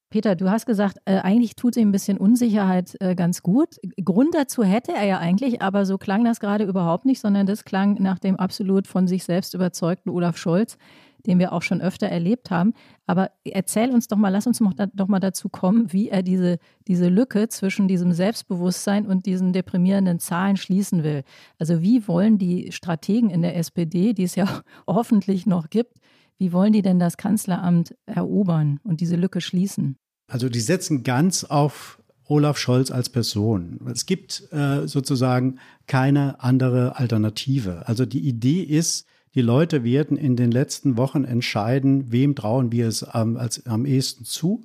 [0.09, 3.77] Peter, du hast gesagt, äh, eigentlich tut ihm ein bisschen Unsicherheit äh, ganz gut.
[4.05, 7.65] Grund dazu hätte er ja eigentlich, aber so klang das gerade überhaupt nicht, sondern das
[7.65, 10.79] klang nach dem absolut von sich selbst überzeugten Olaf Scholz,
[11.27, 12.73] den wir auch schon öfter erlebt haben.
[13.07, 14.63] Aber erzähl uns doch mal, lass uns
[14.95, 20.21] doch mal dazu kommen, wie er diese, diese Lücke zwischen diesem Selbstbewusstsein und diesen deprimierenden
[20.21, 21.25] Zahlen schließen will.
[21.59, 25.99] Also wie wollen die Strategen in der SPD, die es ja hoffentlich noch gibt,
[26.39, 29.97] wie wollen die denn das Kanzleramt erobern und diese Lücke schließen?
[30.29, 33.79] Also die setzen ganz auf Olaf Scholz als Person.
[33.91, 37.87] Es gibt äh, sozusagen keine andere Alternative.
[37.87, 42.89] Also die Idee ist, die Leute werden in den letzten Wochen entscheiden, wem trauen wir
[42.89, 44.65] es am, als, am ehesten zu.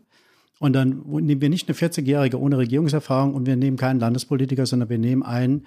[0.60, 4.89] Und dann nehmen wir nicht eine 40-Jährige ohne Regierungserfahrung und wir nehmen keinen Landespolitiker, sondern
[4.89, 5.65] wir nehmen einen,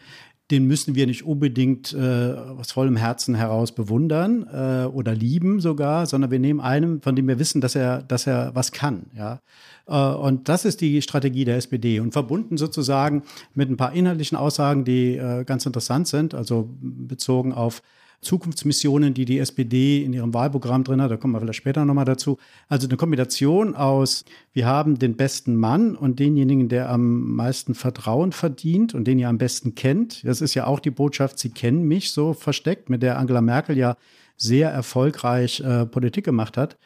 [0.51, 6.05] den müssen wir nicht unbedingt äh, aus vollem Herzen heraus bewundern äh, oder lieben sogar,
[6.05, 9.07] sondern wir nehmen einen, von dem wir wissen, dass er, dass er was kann.
[9.17, 9.41] Ja?
[9.87, 13.23] Äh, und das ist die Strategie der SPD und verbunden sozusagen
[13.55, 17.83] mit ein paar inhaltlichen Aussagen, die äh, ganz interessant sind, also bezogen auf
[18.25, 21.11] Zukunftsmissionen, die die SPD in ihrem Wahlprogramm drin hat.
[21.11, 22.39] Da kommen wir vielleicht später nochmal dazu.
[22.69, 28.33] Also eine Kombination aus, wir haben den besten Mann und denjenigen, der am meisten Vertrauen
[28.33, 30.25] verdient und den ihr am besten kennt.
[30.27, 33.79] Das ist ja auch die Botschaft, Sie kennen mich so versteckt, mit der Angela Merkel
[33.79, 33.97] ja
[34.37, 36.77] sehr erfolgreich äh, Politik gemacht hat.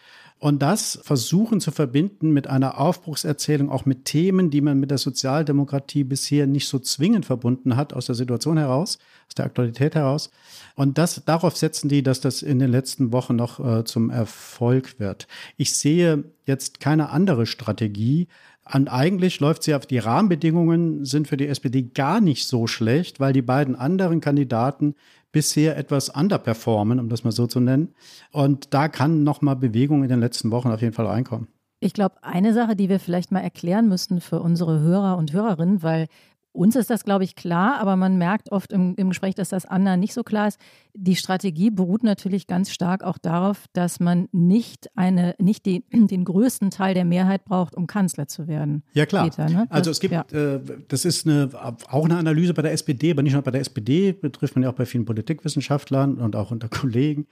[0.41, 4.99] Und das versuchen zu verbinden mit einer Aufbruchserzählung, auch mit Themen, die man mit der
[4.99, 10.31] Sozialdemokratie bisher nicht so zwingend verbunden hat, aus der Situation heraus, aus der Aktualität heraus.
[10.77, 15.01] Und das, darauf setzen die, dass das in den letzten Wochen noch äh, zum Erfolg
[15.01, 15.27] wird.
[15.57, 18.29] Ich sehe jetzt keine andere Strategie.
[18.73, 23.19] Und eigentlich läuft sie auf die Rahmenbedingungen, sind für die SPD gar nicht so schlecht,
[23.19, 24.95] weil die beiden anderen Kandidaten
[25.33, 27.95] bisher etwas underperformen, um das mal so zu nennen.
[28.33, 31.49] Und da kann nochmal Bewegung in den letzten Wochen auf jeden Fall reinkommen.
[31.81, 35.83] Ich glaube, eine Sache, die wir vielleicht mal erklären müssten für unsere Hörer und Hörerinnen,
[35.83, 36.09] weil
[36.53, 39.67] uns ist das, glaube ich, klar, aber man merkt oft im, im, Gespräch, dass das
[39.67, 40.59] anderen nicht so klar ist.
[40.95, 46.25] Die Strategie beruht natürlich ganz stark auch darauf, dass man nicht, eine, nicht die, den
[46.25, 48.83] größten Teil der Mehrheit braucht, um Kanzler zu werden.
[48.93, 49.25] Ja, klar.
[49.25, 49.67] Peter, ne?
[49.71, 50.25] Also es gibt, ja.
[50.33, 51.51] äh, das ist eine,
[51.89, 54.71] auch eine Analyse bei der SPD, aber nicht nur bei der SPD, betrifft man ja
[54.71, 57.27] auch bei vielen Politikwissenschaftlern und auch unter Kollegen.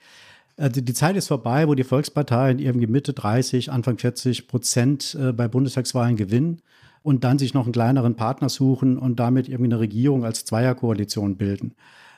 [0.59, 5.33] Also die Zeit ist vorbei, wo die Volksparteien irgendwie Mitte 30, Anfang 40 Prozent äh,
[5.33, 6.63] bei Bundestagswahlen gewinnen
[7.07, 11.37] und dann sich noch einen kleineren Partner suchen und damit irgendwie eine Regierung als Zweierkoalition
[11.37, 11.75] bilden.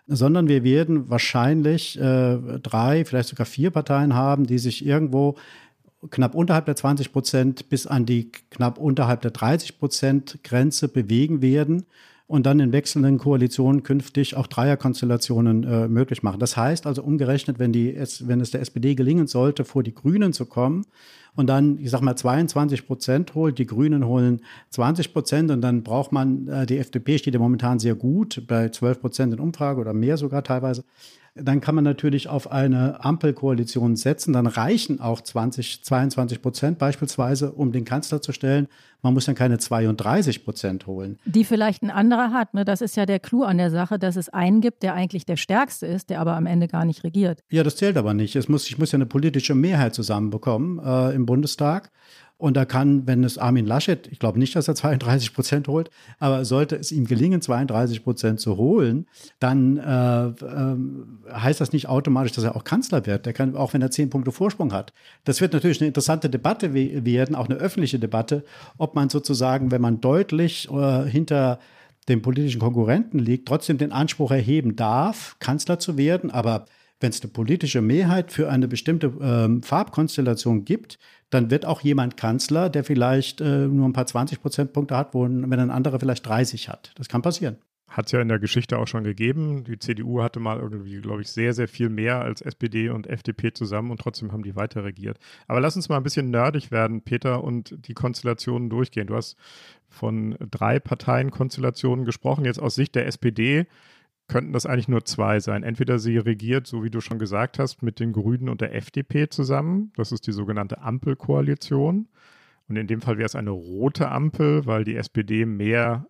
[0.06, 5.36] Sondern wir werden wahrscheinlich äh, drei, vielleicht sogar vier Parteien haben, die sich irgendwo
[6.10, 11.42] knapp unterhalb der 20 Prozent bis an die knapp unterhalb der 30 Prozent Grenze bewegen
[11.42, 11.84] werden
[12.28, 16.38] und dann in wechselnden Koalitionen künftig auch Dreierkonstellationen äh, möglich machen.
[16.38, 20.32] Das heißt also umgerechnet, wenn, die, wenn es der SPD gelingen sollte, vor die Grünen
[20.32, 20.84] zu kommen,
[21.38, 25.84] und dann, ich sag mal, 22 Prozent holt, die Grünen holen 20 Prozent und dann
[25.84, 29.80] braucht man, äh, die FDP steht ja momentan sehr gut, bei 12 Prozent in Umfrage
[29.80, 30.84] oder mehr sogar teilweise
[31.42, 34.32] dann kann man natürlich auf eine Ampelkoalition setzen.
[34.32, 38.68] Dann reichen auch 20, 22 Prozent beispielsweise, um den Kanzler zu stellen.
[39.02, 41.18] Man muss dann keine 32 Prozent holen.
[41.24, 42.54] Die vielleicht ein anderer hat.
[42.54, 42.64] Ne?
[42.64, 45.36] Das ist ja der Clou an der Sache, dass es einen gibt, der eigentlich der
[45.36, 47.44] Stärkste ist, der aber am Ende gar nicht regiert.
[47.50, 48.34] Ja, das zählt aber nicht.
[48.34, 51.90] Es muss, ich muss ja eine politische Mehrheit zusammenbekommen äh, im Bundestag.
[52.38, 55.90] Und da kann, wenn es Armin Laschet, ich glaube nicht, dass er 32 Prozent holt,
[56.18, 59.06] aber sollte es ihm gelingen, 32 Prozent zu holen,
[59.40, 60.76] dann äh, äh,
[61.34, 63.26] heißt das nicht automatisch, dass er auch Kanzler wird.
[63.26, 64.92] Der kann, auch wenn er zehn Punkte Vorsprung hat.
[65.24, 68.44] Das wird natürlich eine interessante Debatte werden, auch eine öffentliche Debatte,
[68.78, 71.58] ob man sozusagen, wenn man deutlich äh, hinter
[72.08, 76.30] dem politischen Konkurrenten liegt, trotzdem den Anspruch erheben darf, Kanzler zu werden.
[76.30, 76.66] Aber
[77.00, 80.98] wenn es eine politische Mehrheit für eine bestimmte ähm, Farbkonstellation gibt,
[81.30, 85.24] dann wird auch jemand Kanzler, der vielleicht äh, nur ein paar 20 Prozentpunkte hat, wo,
[85.24, 86.92] wenn ein anderer vielleicht 30 hat.
[86.96, 87.58] Das kann passieren.
[87.88, 89.64] Hat es ja in der Geschichte auch schon gegeben.
[89.64, 93.52] Die CDU hatte mal irgendwie, glaube ich, sehr, sehr viel mehr als SPD und FDP
[93.54, 95.18] zusammen und trotzdem haben die weiter regiert.
[95.46, 99.06] Aber lass uns mal ein bisschen nerdig werden, Peter, und die Konstellationen durchgehen.
[99.06, 99.36] Du hast
[99.88, 102.44] von drei Parteienkonstellationen gesprochen.
[102.44, 103.66] Jetzt aus Sicht der SPD
[104.28, 105.62] könnten das eigentlich nur zwei sein.
[105.62, 109.28] Entweder sie regiert, so wie du schon gesagt hast, mit den Grünen und der FDP
[109.28, 109.92] zusammen.
[109.96, 112.08] Das ist die sogenannte Ampelkoalition.
[112.68, 116.06] Und in dem Fall wäre es eine rote Ampel, weil die SPD mehr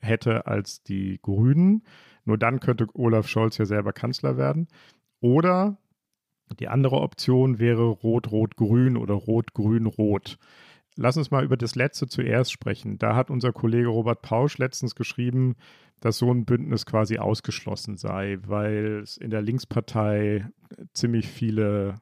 [0.00, 1.84] hätte als die Grünen.
[2.24, 4.66] Nur dann könnte Olaf Scholz ja selber Kanzler werden.
[5.20, 5.78] Oder
[6.58, 10.38] die andere Option wäre Rot-Rot-Grün oder Rot-Grün-Rot.
[10.96, 12.98] Lass uns mal über das letzte zuerst sprechen.
[12.98, 15.54] Da hat unser Kollege Robert Pausch letztens geschrieben,
[16.02, 20.48] dass so ein Bündnis quasi ausgeschlossen sei, weil es in der Linkspartei
[20.92, 21.94] ziemlich viele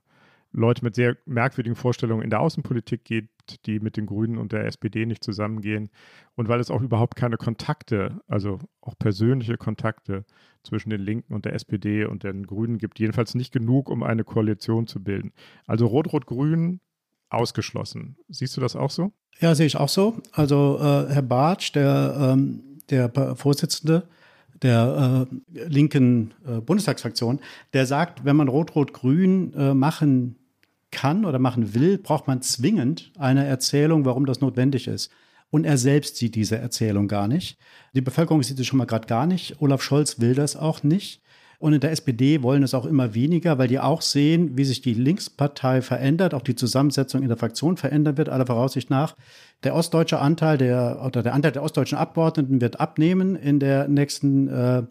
[0.53, 4.65] Leute mit sehr merkwürdigen Vorstellungen in der Außenpolitik gibt, die mit den Grünen und der
[4.65, 5.91] SPD nicht zusammengehen
[6.35, 10.25] und weil es auch überhaupt keine Kontakte, also auch persönliche Kontakte
[10.65, 14.25] zwischen den Linken und der SPD und den Grünen gibt, jedenfalls nicht genug, um eine
[14.25, 15.33] Koalition zu bilden.
[15.67, 16.81] Also Rot-Rot-Grün
[17.29, 18.17] ausgeschlossen.
[18.29, 19.13] Siehst du das auch so?
[19.41, 20.21] Ja, sehe ich auch so.
[20.33, 24.09] Also äh, Herr Bartsch, der ähm der Vorsitzende
[24.63, 27.41] der äh, linken äh, Bundestagsfraktion,
[27.73, 30.37] der sagt, wenn man Rot-Rot-Grün äh, machen
[30.91, 35.11] kann oder machen will, braucht man zwingend eine Erzählung, warum das notwendig ist.
[35.51, 37.59] Und er selbst sieht diese Erzählung gar nicht.
[37.95, 39.61] Die Bevölkerung sieht es schon mal gerade gar nicht.
[39.61, 41.23] Olaf Scholz will das auch nicht.
[41.61, 44.81] Und in der SPD wollen es auch immer weniger, weil die auch sehen, wie sich
[44.81, 49.15] die Linkspartei verändert, auch die Zusammensetzung in der Fraktion verändern wird, aller Voraussicht nach.
[49.63, 54.49] Der ostdeutsche Anteil der, oder der Anteil der ostdeutschen Abgeordneten wird abnehmen in der nächsten
[54.49, 54.83] äh,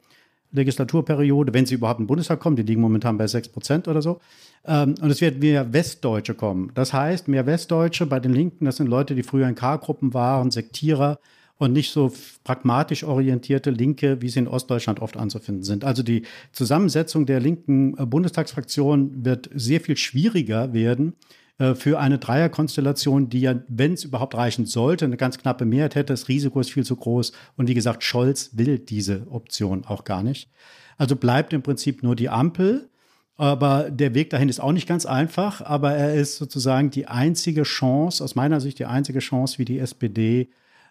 [0.51, 2.55] Legislaturperiode, wenn sie überhaupt in den Bundestag kommen.
[2.55, 4.19] Die liegen momentan bei 6 Prozent oder so.
[4.63, 6.71] Ähm, und es werden mehr Westdeutsche kommen.
[6.75, 10.51] Das heißt, mehr Westdeutsche bei den Linken, das sind Leute, die früher in K-Gruppen waren,
[10.51, 11.17] Sektierer
[11.59, 12.11] und nicht so
[12.43, 15.83] pragmatisch orientierte Linke, wie sie in Ostdeutschland oft anzufinden sind.
[15.83, 21.13] Also die Zusammensetzung der linken äh, Bundestagsfraktion wird sehr viel schwieriger werden
[21.57, 25.95] äh, für eine Dreierkonstellation, die ja, wenn es überhaupt reichen sollte, eine ganz knappe Mehrheit
[25.95, 26.13] hätte.
[26.13, 27.33] Das Risiko ist viel zu groß.
[27.57, 30.49] Und wie gesagt, Scholz will diese Option auch gar nicht.
[30.97, 32.89] Also bleibt im Prinzip nur die Ampel.
[33.35, 35.61] Aber der Weg dahin ist auch nicht ganz einfach.
[35.61, 39.79] Aber er ist sozusagen die einzige Chance, aus meiner Sicht die einzige Chance, wie die
[39.79, 40.49] SPD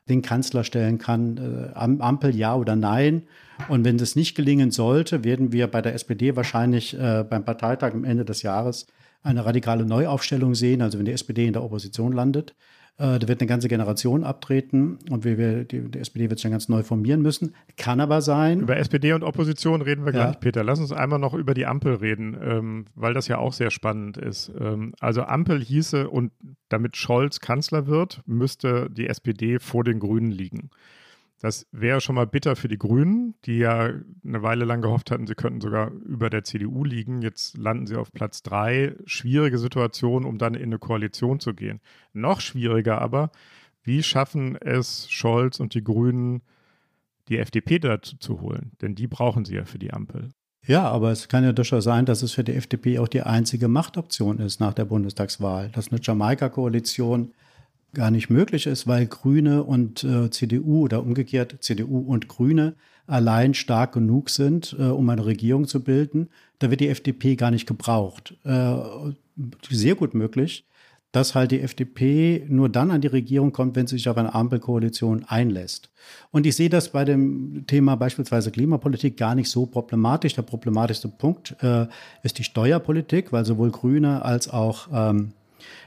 [0.08, 1.36] den Kanzler stellen kann.
[1.36, 3.22] Äh, Ampel ja oder nein.
[3.68, 7.92] Und wenn das nicht gelingen sollte, werden wir bei der SPD wahrscheinlich äh, beim Parteitag
[7.92, 8.86] am Ende des Jahres
[9.22, 10.80] eine radikale Neuaufstellung sehen.
[10.80, 12.54] Also wenn die SPD in der Opposition landet,
[12.98, 16.42] äh, da wird eine ganze Generation abtreten und wir, wir, die, die, SPD wird sich
[16.42, 17.54] dann ganz neu formieren müssen.
[17.76, 18.60] Kann aber sein.
[18.60, 20.24] Über SPD und Opposition reden wir ja.
[20.24, 20.64] gleich, Peter.
[20.64, 24.16] Lass uns einmal noch über die Ampel reden, ähm, weil das ja auch sehr spannend
[24.16, 24.50] ist.
[24.58, 26.32] Ähm, also Ampel hieße, und
[26.68, 30.70] damit Scholz Kanzler wird, müsste die SPD vor den Grünen liegen.
[31.40, 33.92] Das wäre schon mal bitter für die Grünen, die ja
[34.24, 37.22] eine Weile lang gehofft hatten, sie könnten sogar über der CDU liegen.
[37.22, 38.96] Jetzt landen sie auf Platz drei.
[39.04, 41.80] Schwierige Situation, um dann in eine Koalition zu gehen.
[42.12, 43.30] Noch schwieriger aber,
[43.82, 46.42] wie schaffen es Scholz und die Grünen,
[47.28, 48.72] die FDP dazu zu holen?
[48.82, 50.30] Denn die brauchen sie ja für die Ampel.
[50.66, 53.68] Ja, aber es kann ja durchaus sein, dass es für die FDP auch die einzige
[53.68, 57.32] Machtoption ist nach der Bundestagswahl, dass eine Jamaika-Koalition
[57.94, 62.74] gar nicht möglich ist, weil Grüne und äh, CDU oder umgekehrt CDU und Grüne
[63.06, 66.28] allein stark genug sind, äh, um eine Regierung zu bilden.
[66.58, 68.36] Da wird die FDP gar nicht gebraucht.
[68.44, 68.74] Äh,
[69.70, 70.66] sehr gut möglich,
[71.12, 74.34] dass halt die FDP nur dann an die Regierung kommt, wenn sie sich auf eine
[74.34, 75.90] Ampelkoalition einlässt.
[76.30, 80.34] Und ich sehe das bei dem Thema beispielsweise Klimapolitik gar nicht so problematisch.
[80.34, 81.86] Der problematischste Punkt äh,
[82.22, 85.32] ist die Steuerpolitik, weil sowohl Grüne als auch ähm,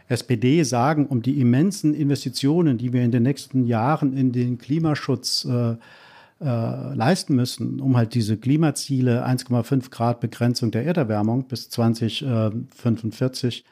[0.08, 5.46] SPD sagen, um die immensen Investitionen, die wir in den nächsten Jahren in den Klimaschutz
[5.46, 5.76] äh,
[6.42, 13.64] äh, leisten müssen, um halt diese Klimaziele 1,5 Grad Begrenzung der Erderwärmung bis 2045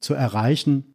[0.00, 0.94] zu erreichen,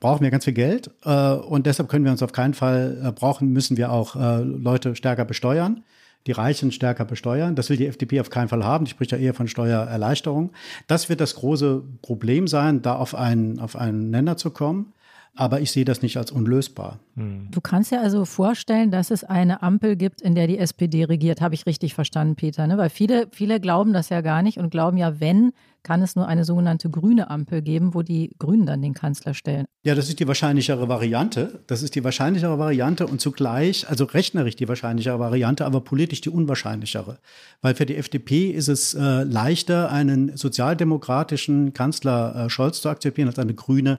[0.00, 0.90] brauchen wir ganz viel Geld.
[1.04, 4.42] Äh, und deshalb können wir uns auf keinen Fall äh, brauchen, müssen wir auch äh,
[4.42, 5.84] Leute stärker besteuern
[6.26, 7.54] die Reichen stärker besteuern.
[7.54, 8.84] Das will die FDP auf keinen Fall haben.
[8.84, 10.52] Die spricht ja eher von Steuererleichterung.
[10.86, 14.92] Das wird das große Problem sein, da auf einen, auf einen Nenner zu kommen.
[15.34, 16.98] Aber ich sehe das nicht als unlösbar.
[17.14, 17.48] Hm.
[17.52, 21.40] Du kannst ja also vorstellen, dass es eine Ampel gibt, in der die SPD regiert.
[21.40, 22.66] Habe ich richtig verstanden, Peter?
[22.66, 22.76] Ne?
[22.76, 25.52] Weil viele, viele glauben das ja gar nicht und glauben ja, wenn,
[25.88, 29.64] kann es nur eine sogenannte grüne Ampel geben, wo die Grünen dann den Kanzler stellen.
[29.84, 31.62] Ja, das ist die wahrscheinlichere Variante.
[31.66, 36.28] Das ist die wahrscheinlichere Variante und zugleich, also rechnerisch die wahrscheinlichere Variante, aber politisch die
[36.28, 37.20] unwahrscheinlichere.
[37.62, 43.28] Weil für die FDP ist es äh, leichter, einen sozialdemokratischen Kanzler äh, Scholz zu akzeptieren
[43.28, 43.98] als eine grüne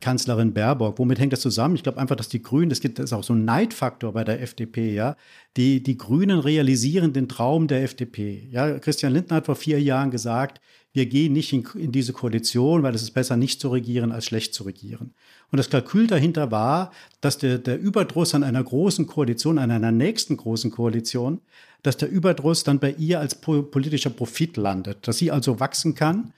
[0.00, 0.98] Kanzlerin Baerbock.
[0.98, 1.74] Womit hängt das zusammen?
[1.74, 4.40] Ich glaube einfach, dass die Grünen, das gibt es auch so einen Neidfaktor bei der
[4.42, 5.16] FDP, ja.
[5.56, 8.48] Die, die Grünen realisieren den Traum der FDP.
[8.50, 10.60] Ja, Christian Lindner hat vor vier Jahren gesagt,
[10.92, 14.26] wir gehen nicht in, in diese Koalition, weil es ist besser, nicht zu regieren, als
[14.26, 15.14] schlecht zu regieren.
[15.52, 19.92] Und das Kalkül dahinter war, dass der, der Überdruss an einer großen Koalition, an einer
[19.92, 21.40] nächsten großen Koalition,
[21.82, 26.32] dass der Überdruss dann bei ihr als politischer Profit landet, dass sie also wachsen kann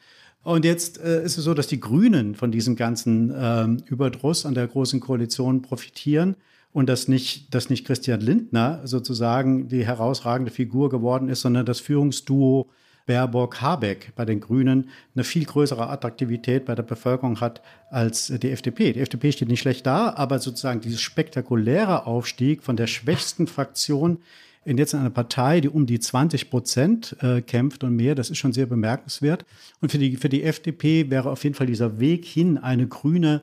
[0.44, 4.54] und jetzt äh, ist es so, dass die Grünen von diesem ganzen ähm, Überdruss an
[4.54, 6.36] der Großen Koalition profitieren
[6.72, 11.80] und dass nicht, dass nicht Christian Lindner sozusagen die herausragende Figur geworden ist, sondern das
[11.80, 12.70] Führungsduo
[13.06, 18.92] Baerbock-Habeck bei den Grünen eine viel größere Attraktivität bei der Bevölkerung hat als die FDP.
[18.92, 24.18] Die FDP steht nicht schlecht da, aber sozusagen dieses spektakuläre Aufstieg von der schwächsten Fraktion
[24.64, 28.14] in jetzt eine Partei, die um die 20 Prozent äh, kämpft und mehr.
[28.14, 29.44] Das ist schon sehr bemerkenswert.
[29.80, 33.42] Und für die, für die FDP wäre auf jeden Fall dieser Weg hin, eine grüne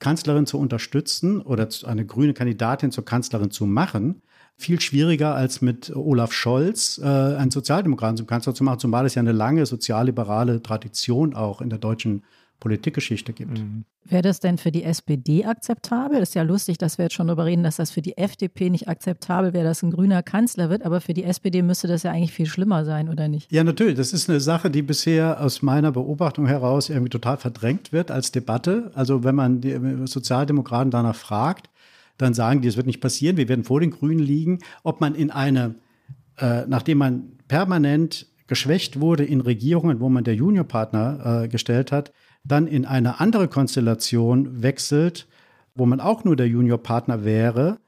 [0.00, 4.22] Kanzlerin zu unterstützen oder eine grüne Kandidatin zur Kanzlerin zu machen,
[4.56, 9.14] viel schwieriger als mit Olaf Scholz äh, einen Sozialdemokraten zum Kanzler zu machen, zumal es
[9.14, 12.22] ja eine lange sozialliberale Tradition auch in der deutschen
[12.60, 13.58] Politikgeschichte gibt.
[13.58, 13.84] Mhm.
[14.04, 16.18] Wäre das denn für die SPD akzeptabel?
[16.20, 18.88] Ist ja lustig, dass wir jetzt schon darüber reden, dass das für die FDP nicht
[18.88, 22.32] akzeptabel wäre, dass ein grüner Kanzler wird, aber für die SPD müsste das ja eigentlich
[22.32, 23.50] viel schlimmer sein, oder nicht?
[23.50, 23.96] Ja, natürlich.
[23.96, 28.32] Das ist eine Sache, die bisher aus meiner Beobachtung heraus irgendwie total verdrängt wird als
[28.32, 28.90] Debatte.
[28.94, 31.69] Also wenn man die Sozialdemokraten danach fragt,
[32.20, 34.58] dann sagen die, es wird nicht passieren, wir werden vor den Grünen liegen.
[34.82, 35.76] Ob man in eine,
[36.38, 42.12] äh, nachdem man permanent geschwächt wurde in Regierungen, wo man der Juniorpartner äh, gestellt hat,
[42.44, 45.28] dann in eine andere Konstellation wechselt,
[45.74, 47.78] wo man auch nur der Juniorpartner wäre,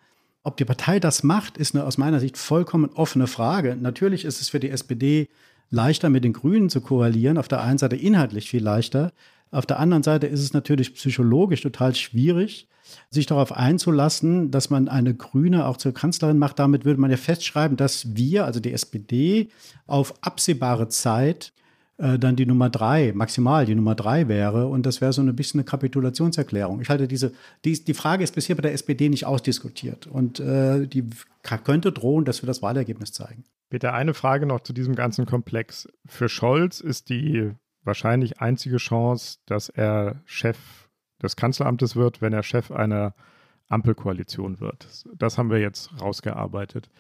[0.45, 3.77] Ob die Partei das macht, ist eine aus meiner Sicht vollkommen offene Frage.
[3.81, 5.29] Natürlich ist es für die SPD
[5.71, 7.39] leichter, mit den Grünen zu koalieren.
[7.39, 9.13] Auf der einen Seite inhaltlich viel leichter.
[9.53, 12.69] Auf der anderen Seite ist es natürlich psychologisch total schwierig,
[13.11, 16.59] sich darauf einzulassen, dass man eine Grüne auch zur Kanzlerin macht.
[16.59, 19.51] Damit würde man ja festschreiben, dass wir, also die SPD,
[19.87, 21.53] auf absehbare Zeit
[21.99, 24.69] äh, dann die Nummer drei, maximal die Nummer drei wäre.
[24.69, 26.81] Und das wäre so ein bisschen eine Kapitulationserklärung.
[26.81, 27.33] Ich halte diese,
[27.67, 30.07] die, die Frage ist bisher bei der SPD nicht ausdiskutiert.
[30.07, 31.05] Und äh, die
[31.43, 33.45] könnte drohen, dass wir das Wahlergebnis zeigen.
[33.69, 35.89] Bitte eine Frage noch zu diesem ganzen Komplex.
[36.07, 37.53] Für Scholz ist die
[37.85, 40.89] wahrscheinlich einzige Chance, dass er Chef
[41.23, 43.15] des Kanzleramtes wird, wenn er Chef einer
[43.69, 45.07] Ampelkoalition wird.
[45.15, 46.91] Das haben wir jetzt rausgearbeitet.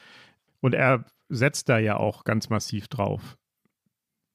[0.60, 3.36] Und er setzt da ja auch ganz massiv drauf.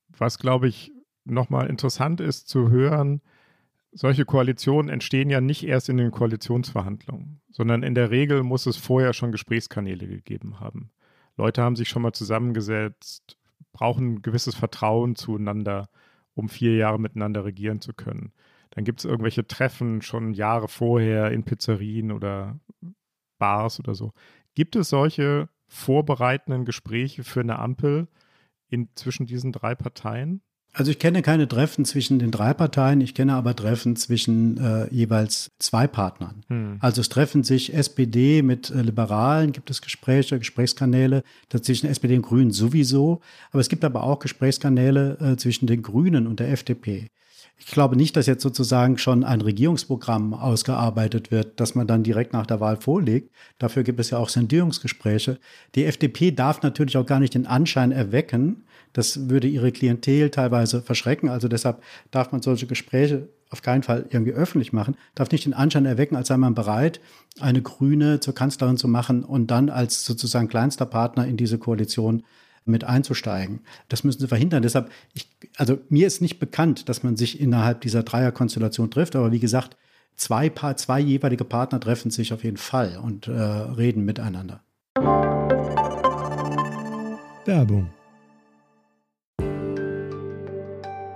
[0.10, 0.91] Was, glaube ich,
[1.26, 3.22] nochmal interessant ist zu hören,
[3.91, 8.78] solche Koalitionen entstehen ja nicht erst in den Koalitionsverhandlungen, sondern in der Regel muss es
[8.78, 10.91] vorher schon Gesprächskanäle gegeben haben.
[11.36, 13.38] Leute haben sich schon mal zusammengesetzt,
[13.72, 15.89] brauchen ein gewisses Vertrauen zueinander,
[16.38, 18.32] um vier Jahre miteinander regieren zu können.
[18.72, 22.60] Dann gibt es irgendwelche Treffen schon Jahre vorher in Pizzerien oder
[23.40, 24.14] Bars oder so.
[24.54, 28.08] Gibt es solche vorbereitenden Gespräche für eine Ampel
[28.70, 30.42] in, zwischen diesen drei Parteien?
[30.78, 34.94] Also ich kenne keine Treffen zwischen den drei Parteien, ich kenne aber Treffen zwischen äh,
[34.94, 36.44] jeweils zwei Partnern.
[36.50, 36.78] Hm.
[36.82, 42.22] Also es treffen sich SPD mit äh, Liberalen, gibt es Gespräche, Gesprächskanäle zwischen SPD und
[42.22, 43.22] Grünen sowieso,
[43.52, 47.08] aber es gibt aber auch Gesprächskanäle äh, zwischen den Grünen und der FDP.
[47.58, 52.34] Ich glaube nicht, dass jetzt sozusagen schon ein Regierungsprogramm ausgearbeitet wird, das man dann direkt
[52.34, 53.32] nach der Wahl vorlegt.
[53.58, 55.40] Dafür gibt es ja auch Sondierungsgespräche.
[55.74, 60.82] Die FDP darf natürlich auch gar nicht den Anschein erwecken, das würde ihre Klientel teilweise
[60.82, 61.30] verschrecken.
[61.30, 61.82] Also deshalb
[62.12, 66.16] darf man solche Gespräche auf keinen Fall irgendwie öffentlich machen, darf nicht den Anschein erwecken,
[66.16, 67.00] als sei man bereit,
[67.40, 72.24] eine Grüne zur Kanzlerin zu machen und dann als sozusagen kleinster Partner in diese Koalition
[72.66, 73.62] mit einzusteigen.
[73.88, 74.62] Das müssen sie verhindern.
[74.62, 79.32] Deshalb, ich, also mir ist nicht bekannt, dass man sich innerhalb dieser Dreierkonstellation trifft, aber
[79.32, 79.78] wie gesagt,
[80.18, 84.62] zwei, Paar, zwei jeweilige Partner treffen sich auf jeden Fall und äh, reden miteinander.
[87.46, 87.90] Werbung.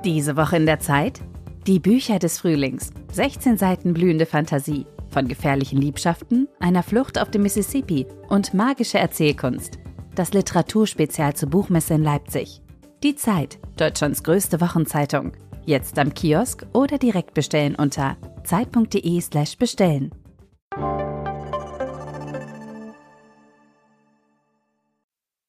[0.04, 1.20] Diese Woche in der Zeit?
[1.68, 2.92] Die Bücher des Frühlings.
[3.12, 4.86] 16 Seiten blühende Fantasie.
[5.10, 9.78] Von gefährlichen Liebschaften, einer Flucht auf dem Mississippi und magische Erzählkunst
[10.16, 12.62] das Literaturspezial zur Buchmesse in Leipzig.
[13.04, 15.32] Die Zeit, Deutschlands größte Wochenzeitung.
[15.66, 20.12] Jetzt am Kiosk oder direkt bestellen unter zeit.de/slash bestellen.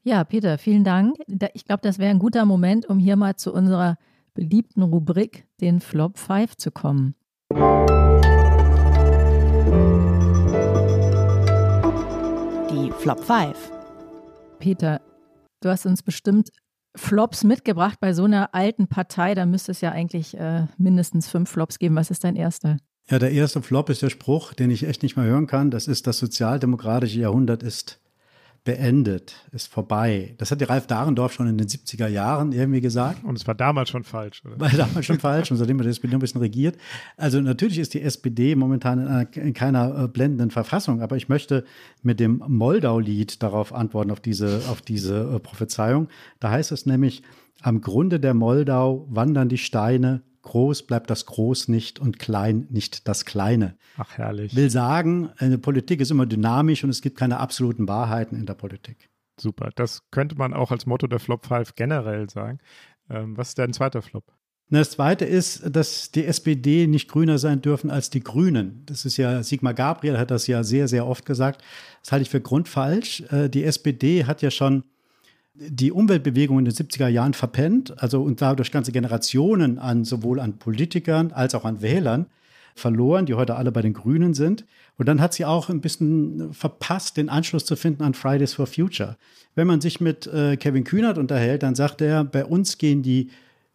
[0.05, 1.16] Ja, Peter, vielen Dank.
[1.55, 3.96] Ich glaube, das wäre ein guter Moment, um hier mal zu unserer
[4.35, 7.14] beliebten Rubrik, den Flop 5, zu kommen.
[12.70, 13.72] Die Flop 5.
[14.59, 15.01] Peter,
[15.61, 16.51] du hast uns bestimmt
[16.95, 19.35] Flops mitgebracht bei so einer alten Partei.
[19.35, 21.97] Da müsste es ja eigentlich äh, mindestens fünf Flops geben.
[21.97, 22.76] Was ist dein erster?
[23.11, 25.70] Ja, der erste Flop ist der Spruch, den ich echt nicht mehr hören kann.
[25.70, 28.01] Das ist, das sozialdemokratische Jahrhundert ist
[28.65, 30.35] beendet, ist vorbei.
[30.39, 33.25] Das hat der Ralf Dahrendorf schon in den 70er Jahren irgendwie gesagt.
[33.25, 34.61] Und es war damals schon falsch, oder?
[34.61, 36.77] War damals schon falsch und seitdem hat die SPD ein bisschen regiert.
[37.17, 41.29] Also natürlich ist die SPD momentan in, einer, in keiner äh, blendenden Verfassung, aber ich
[41.29, 41.65] möchte
[42.03, 46.09] mit dem Moldau-Lied darauf antworten, auf diese, auf diese äh, Prophezeiung.
[46.39, 47.23] Da heißt es nämlich,
[47.63, 53.09] am Grunde der Moldau wandern die Steine, groß bleibt das Groß nicht und klein nicht
[53.09, 53.76] das Kleine.
[53.97, 54.55] Ach, herrlich.
[54.55, 58.55] Will sagen, eine Politik ist immer dynamisch und es gibt keine absoluten Wahrheiten in der
[58.55, 59.09] Politik.
[59.40, 59.70] Super.
[59.74, 62.59] Das könnte man auch als Motto der Flop 5 generell sagen.
[63.09, 64.24] Ähm, was ist dein zweiter Flop?
[64.70, 68.84] Das zweite ist, dass die SPD nicht grüner sein dürfen als die Grünen.
[68.86, 71.62] Das ist ja, Sigmar Gabriel hat das ja sehr, sehr oft gesagt.
[72.03, 73.22] Das halte ich für grundfalsch.
[73.30, 74.84] Äh, die SPD hat ja schon
[75.55, 80.59] die Umweltbewegung in den 70er Jahren verpennt, also und dadurch ganze Generationen an sowohl an
[80.59, 82.26] Politikern als auch an Wählern
[82.74, 84.64] verloren, die heute alle bei den Grünen sind.
[84.96, 88.66] Und dann hat sie auch ein bisschen verpasst, den Anschluss zu finden an Fridays for
[88.66, 89.16] Future.
[89.55, 93.30] Wenn man sich mit äh, Kevin Kühnert unterhält, dann sagt er, bei uns gehen die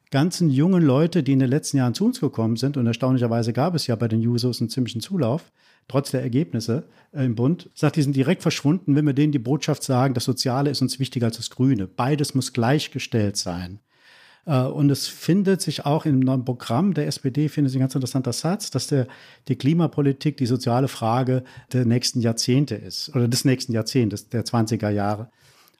[0.10, 3.76] ganzen jungen Leute, die in den letzten Jahren zu uns gekommen sind, und erstaunlicherweise gab
[3.76, 5.52] es ja bei den Jusos einen ziemlichen Zulauf,
[5.88, 9.40] trotz der Ergebnisse äh, im Bund, sagt, die sind direkt verschwunden, wenn wir denen die
[9.40, 11.88] Botschaft sagen, das Soziale ist uns wichtiger als das Grüne.
[11.88, 13.80] Beides muss gleichgestellt sein.
[14.46, 17.96] Äh, und es findet sich auch im neuen Programm der SPD, finde ich ein ganz
[17.96, 19.08] interessanter Satz, dass der,
[19.48, 24.90] die Klimapolitik die soziale Frage der nächsten Jahrzehnte ist oder des nächsten Jahrzehntes, der 20er
[24.90, 25.30] Jahre.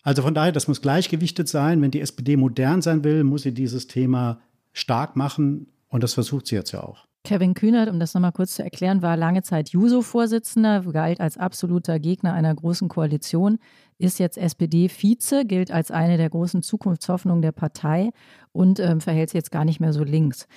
[0.04, 1.82] Also von daher, das muss gleichgewichtet sein.
[1.82, 4.40] Wenn die SPD modern sein will, muss sie dieses Thema
[4.72, 7.07] stark machen und das versucht sie jetzt ja auch.
[7.24, 12.00] Kevin Kühnert, um das nochmal kurz zu erklären, war lange Zeit Juso-Vorsitzender, galt als absoluter
[12.00, 13.60] Gegner einer großen Koalition,
[13.98, 18.12] ist jetzt SPD-Vize, gilt als eine der großen Zukunftshoffnungen der Partei
[18.54, 20.48] und ähm, verhält sich jetzt gar nicht mehr so links.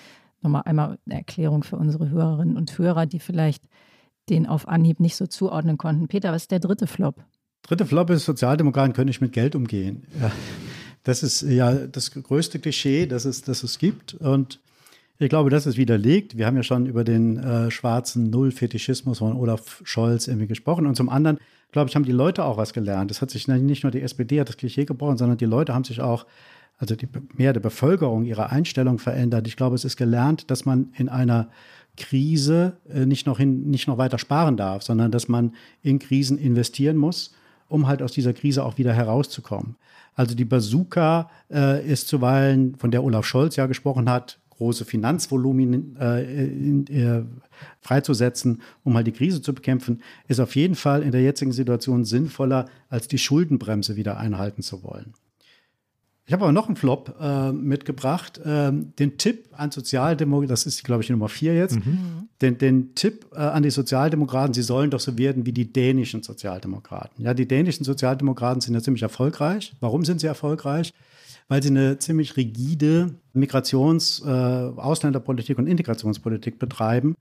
[0.43, 3.65] Nochmal einmal eine Erklärung für unsere Hörerinnen und Hörer, die vielleicht
[4.29, 6.09] den auf Anhieb nicht so zuordnen konnten.
[6.09, 7.25] Peter, was ist der dritte Flop?
[7.63, 10.07] Dritte Flop ist, Sozialdemokraten können nicht mit Geld umgehen.
[10.21, 10.31] Ja,
[11.03, 14.15] das ist ja das größte Klischee, das es, das es gibt.
[14.15, 14.61] Und
[15.21, 16.39] ich glaube, das ist widerlegt.
[16.39, 20.87] Wir haben ja schon über den äh, schwarzen Null-Fetischismus von Olaf Scholz irgendwie gesprochen.
[20.87, 21.39] Und zum anderen,
[21.73, 23.11] glaube ich, haben die Leute auch was gelernt.
[23.11, 25.85] Es hat sich nicht nur die SPD hat das Klischee gebrochen, sondern die Leute haben
[25.85, 26.25] sich auch,
[26.79, 29.47] also die mehr der Bevölkerung, ihre Einstellung verändert.
[29.47, 31.51] Ich glaube, es ist gelernt, dass man in einer
[31.99, 36.39] Krise äh, nicht, noch hin, nicht noch weiter sparen darf, sondern dass man in Krisen
[36.39, 37.35] investieren muss,
[37.69, 39.77] um halt aus dieser Krise auch wieder herauszukommen.
[40.15, 45.97] Also die Bazooka äh, ist zuweilen, von der Olaf Scholz ja gesprochen hat, große Finanzvolumen
[45.99, 47.23] äh, in, äh,
[47.81, 52.05] freizusetzen, um halt die Krise zu bekämpfen, ist auf jeden Fall in der jetzigen Situation
[52.05, 55.15] sinnvoller, als die Schuldenbremse wieder einhalten zu wollen.
[56.27, 58.39] Ich habe aber noch einen Flop äh, mitgebracht.
[58.45, 61.77] Ähm, den Tipp an Sozialdemokraten, das ist, glaube ich, die Nummer vier jetzt.
[61.77, 62.29] Mhm.
[62.43, 66.23] Den, den Tipp äh, an die Sozialdemokraten, sie sollen doch so werden wie die dänischen
[66.23, 67.25] Sozialdemokraten.
[67.25, 69.73] Ja, die dänischen Sozialdemokraten sind ja ziemlich erfolgreich.
[69.81, 70.93] Warum sind sie erfolgreich?
[71.51, 77.17] Weil sie eine ziemlich rigide Migrations-, äh, Ausländerpolitik und Integrationspolitik betreiben.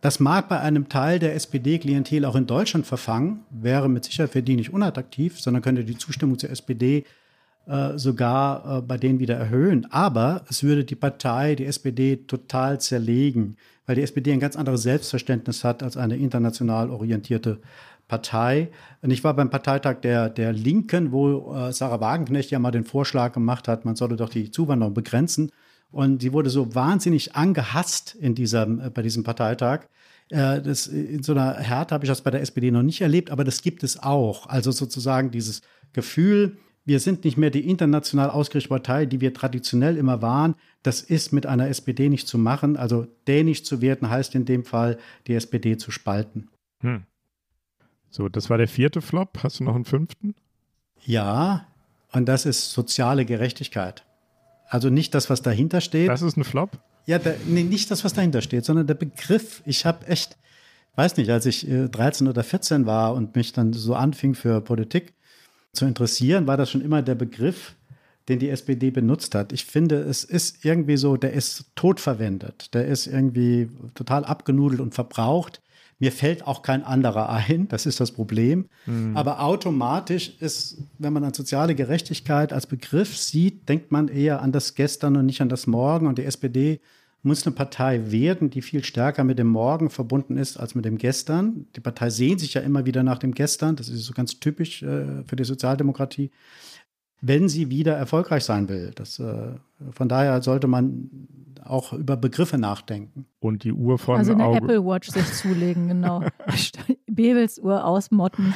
[0.00, 4.42] Das mag bei einem Teil der SPD-Klientel auch in Deutschland verfangen, wäre mit Sicherheit für
[4.42, 7.04] die nicht unattraktiv, sondern könnte die Zustimmung zur SPD
[7.66, 9.86] äh, sogar äh, bei denen wieder erhöhen.
[9.92, 13.56] Aber es würde die Partei, die SPD, total zerlegen,
[13.86, 17.60] weil die SPD ein ganz anderes Selbstverständnis hat als eine international orientierte
[18.08, 18.70] Partei.
[19.02, 22.84] Und ich war beim Parteitag der, der Linken, wo äh, Sarah Wagenknecht ja mal den
[22.84, 25.52] Vorschlag gemacht hat, man solle doch die Zuwanderung begrenzen.
[25.90, 29.86] Und sie wurde so wahnsinnig angehasst in diesem, äh, bei diesem Parteitag.
[30.30, 33.30] Äh, das, in so einer Härte habe ich das bei der SPD noch nicht erlebt,
[33.30, 34.46] aber das gibt es auch.
[34.46, 39.98] Also sozusagen dieses Gefühl, wir sind nicht mehr die international ausgerichtete Partei, die wir traditionell
[39.98, 40.54] immer waren.
[40.82, 42.78] Das ist mit einer SPD nicht zu machen.
[42.78, 44.96] Also dänisch zu werden heißt in dem Fall,
[45.26, 46.48] die SPD zu spalten.
[46.80, 47.04] Hm.
[48.10, 49.38] So, das war der vierte Flop.
[49.42, 50.34] Hast du noch einen fünften?
[51.04, 51.66] Ja,
[52.12, 54.04] und das ist soziale Gerechtigkeit.
[54.68, 56.08] Also nicht das, was dahinter steht.
[56.08, 56.78] Das ist ein Flop?
[57.06, 59.62] Ja, der, nee, nicht das, was dahinter steht, sondern der Begriff.
[59.64, 60.36] Ich habe echt,
[60.96, 64.60] weiß nicht, als ich 13 äh, oder 14 war und mich dann so anfing für
[64.60, 65.14] Politik
[65.72, 67.76] zu interessieren, war das schon immer der Begriff,
[68.28, 69.52] den die SPD benutzt hat.
[69.52, 72.74] Ich finde, es ist irgendwie so, der ist totverwendet.
[72.74, 75.62] Der ist irgendwie total abgenudelt und verbraucht.
[75.98, 78.66] Mir fällt auch kein anderer ein, das ist das Problem.
[78.86, 79.16] Mhm.
[79.16, 84.52] Aber automatisch ist, wenn man an soziale Gerechtigkeit als Begriff sieht, denkt man eher an
[84.52, 86.06] das Gestern und nicht an das Morgen.
[86.06, 86.80] Und die SPD
[87.22, 90.98] muss eine Partei werden, die viel stärker mit dem Morgen verbunden ist als mit dem
[90.98, 91.66] Gestern.
[91.74, 93.74] Die Partei sehnt sich ja immer wieder nach dem Gestern.
[93.74, 96.30] Das ist so ganz typisch äh, für die Sozialdemokratie
[97.20, 98.92] wenn sie wieder erfolgreich sein will.
[98.94, 99.52] Das, äh,
[99.90, 101.10] von daher sollte man
[101.68, 103.26] auch über Begriffe nachdenken.
[103.40, 104.58] Und die Uhr von Also eine Auge.
[104.58, 106.22] Apple Watch sich zulegen, genau.
[107.06, 108.54] Bebels Uhr ausmotten.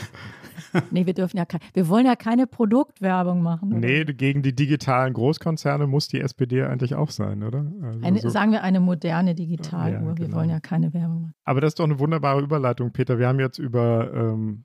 [0.90, 3.72] Nee, wir dürfen ja keine, wir wollen ja keine Produktwerbung machen.
[3.72, 3.80] Oder?
[3.80, 7.66] Nee, gegen die digitalen Großkonzerne muss die SPD eigentlich auch sein, oder?
[7.82, 8.28] Also eine, so.
[8.28, 10.00] Sagen wir eine moderne Digitaluhr.
[10.00, 10.36] Ja, wir genau.
[10.38, 11.34] wollen ja keine Werbung machen.
[11.44, 13.18] Aber das ist doch eine wunderbare Überleitung, Peter.
[13.18, 14.64] Wir haben jetzt über ähm,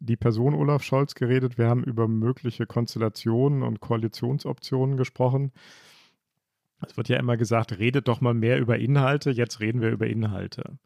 [0.00, 1.58] die Person Olaf Scholz geredet.
[1.58, 5.52] Wir haben über mögliche Konstellationen und Koalitionsoptionen gesprochen.
[6.86, 9.30] Es wird ja immer gesagt, redet doch mal mehr über Inhalte.
[9.30, 10.78] Jetzt reden wir über Inhalte.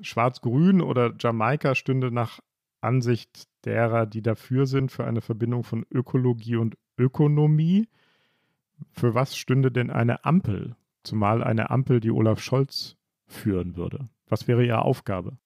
[0.00, 2.40] Schwarz-Grün oder Jamaika stünde nach
[2.80, 7.88] Ansicht derer, die dafür sind, für eine Verbindung von Ökologie und Ökonomie.
[8.92, 10.76] Für was stünde denn eine Ampel?
[11.04, 14.08] Zumal eine Ampel, die Olaf Scholz führen würde.
[14.28, 15.36] Was wäre ihre Aufgabe?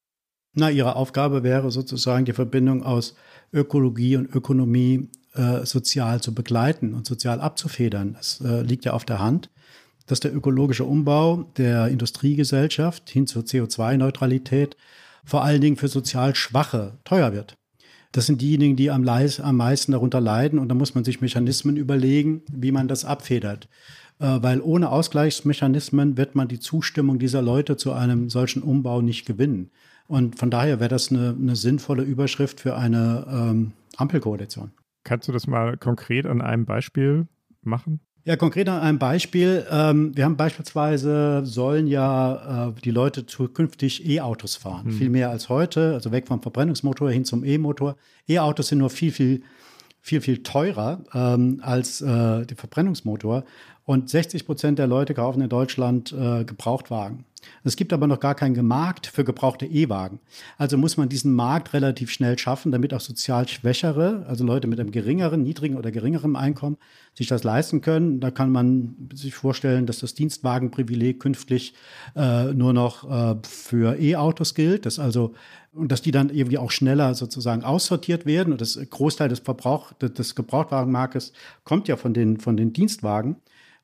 [0.55, 3.15] Na, ihre Aufgabe wäre sozusagen die Verbindung aus
[3.53, 8.15] Ökologie und Ökonomie äh, sozial zu begleiten und sozial abzufedern.
[8.15, 9.51] Das äh, liegt ja auf der Hand,
[10.07, 14.77] dass der ökologische Umbau der Industriegesellschaft hin zur CO2-Neutralität
[15.25, 17.57] vor allen Dingen für sozial Schwache teuer wird.
[18.13, 21.21] Das sind diejenigen, die am, leis, am meisten darunter leiden und da muss man sich
[21.21, 23.69] Mechanismen überlegen, wie man das abfedert.
[24.19, 29.27] Äh, weil ohne Ausgleichsmechanismen wird man die Zustimmung dieser Leute zu einem solchen Umbau nicht
[29.27, 29.71] gewinnen.
[30.07, 34.71] Und von daher wäre das eine, eine, sinnvolle Überschrift für eine ähm, Ampelkoalition.
[35.05, 37.27] Kannst du das mal konkret an einem Beispiel
[37.63, 38.01] machen?
[38.27, 39.65] Ja, konkret an einem Beispiel.
[39.71, 44.87] Ähm, wir haben beispielsweise, sollen ja äh, die Leute zukünftig E-Autos fahren.
[44.87, 44.93] Hm.
[44.95, 47.95] Viel mehr als heute, also weg vom Verbrennungsmotor hin zum E-Motor.
[48.27, 49.43] E-Autos sind nur viel, viel,
[50.01, 53.45] viel, viel teurer ähm, als äh, der Verbrennungsmotor.
[53.87, 57.25] Und 60 Prozent der Leute kaufen in Deutschland äh, Gebrauchtwagen.
[57.63, 60.19] Es gibt aber noch gar keinen Markt für gebrauchte E-Wagen.
[60.59, 64.81] Also muss man diesen Markt relativ schnell schaffen, damit auch sozial Schwächere, also Leute mit
[64.81, 66.79] einem geringeren, niedrigen oder geringerem Einkommen,
[67.15, 68.19] sich das leisten können.
[68.19, 71.75] Da kann man sich vorstellen, dass das Dienstwagenprivileg künftig
[72.17, 75.35] äh, nur noch äh, für E-Autos gilt, dass also
[75.73, 78.53] und dass die dann irgendwie auch schneller sozusagen aussortiert werden.
[78.53, 81.33] Und das Großteil des Verbrauch des Gebrauchtwagenmarktes
[81.65, 83.37] kommt ja von den von den Dienstwagen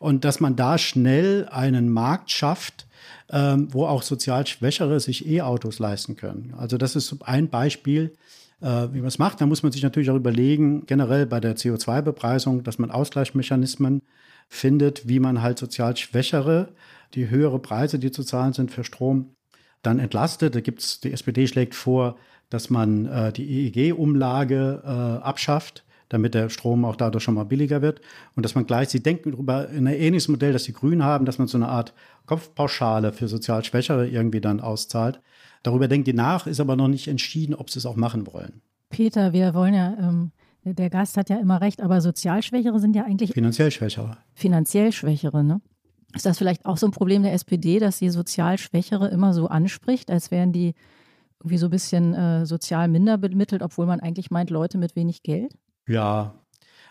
[0.02, 2.88] und dass man da schnell einen Markt schafft,
[3.30, 6.54] ähm, wo auch sozial Schwächere sich E-Autos leisten können.
[6.58, 8.12] Also das ist ein Beispiel,
[8.60, 9.40] äh, wie man es macht.
[9.40, 14.02] Da muss man sich natürlich auch überlegen, generell bei der CO2-Bepreisung, dass man Ausgleichsmechanismen
[14.48, 16.70] findet, wie man halt sozial Schwächere,
[17.14, 19.36] die höhere Preise, die zu zahlen sind für Strom,
[19.82, 20.56] dann entlastet.
[20.56, 22.16] Da gibt's, die SPD schlägt vor,
[22.50, 24.88] dass man äh, die EEG-Umlage äh,
[25.24, 28.00] abschafft damit der Strom auch dadurch schon mal billiger wird.
[28.36, 31.24] Und dass man gleich, Sie denken darüber, in ein ähnliches Modell, das die Grünen haben,
[31.24, 31.94] dass man so eine Art
[32.26, 35.20] Kopfpauschale für sozial Schwächere irgendwie dann auszahlt.
[35.62, 38.60] Darüber denkt die nach, ist aber noch nicht entschieden, ob sie es auch machen wollen.
[38.90, 40.32] Peter, wir wollen ja, ähm,
[40.64, 43.32] der Gast hat ja immer recht, aber sozial Schwächere sind ja eigentlich.
[43.32, 44.18] Finanziell Schwächere.
[44.34, 45.60] Finanziell Schwächere, ne?
[46.14, 49.48] Ist das vielleicht auch so ein Problem der SPD, dass sie sozial Schwächere immer so
[49.48, 50.74] anspricht, als wären die
[51.40, 55.22] irgendwie so ein bisschen äh, sozial minder bemittelt, obwohl man eigentlich meint, Leute mit wenig
[55.22, 55.54] Geld?
[55.86, 56.34] Ja,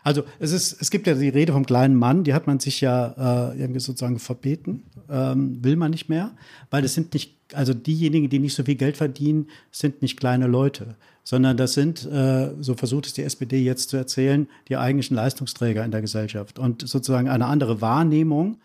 [0.04, 2.82] also es ist, es gibt ja die Rede vom kleinen Mann, die hat man sich
[2.82, 6.32] ja äh, irgendwie sozusagen verbeten, ähm, will man nicht mehr,
[6.72, 10.48] weil das sind nicht, also diejenigen, die nicht so viel Geld verdienen, sind nicht kleine
[10.48, 15.16] Leute, sondern das sind, äh, so versucht es die SPD jetzt zu erzählen, die eigentlichen
[15.16, 18.58] Leistungsträger in der Gesellschaft und sozusagen eine andere Wahrnehmung.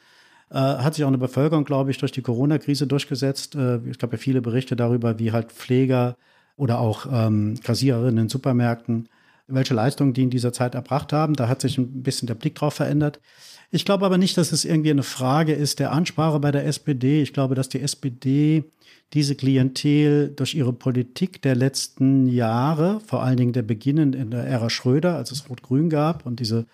[0.49, 3.57] Äh, hat sich auch eine Bevölkerung, glaube ich, durch die Corona-Krise durchgesetzt.
[3.57, 6.17] Äh, es gab ja viele Berichte darüber, wie halt Pfleger
[6.57, 9.09] oder auch ähm, Kassiererinnen in Supermärkten
[9.49, 11.35] welche Leistungen die in dieser Zeit erbracht haben.
[11.35, 13.21] Da hat sich ein bisschen der Blick drauf verändert.
[13.71, 17.23] Ich glaube aber nicht, dass es irgendwie eine Frage ist der Ansprache bei der SPD.
[17.23, 18.65] Ich glaube, dass die SPD
[19.13, 24.45] diese Klientel durch ihre Politik der letzten Jahre, vor allen Dingen der Beginn in der
[24.45, 26.67] Ära Schröder, als es Rot-Grün gab und diese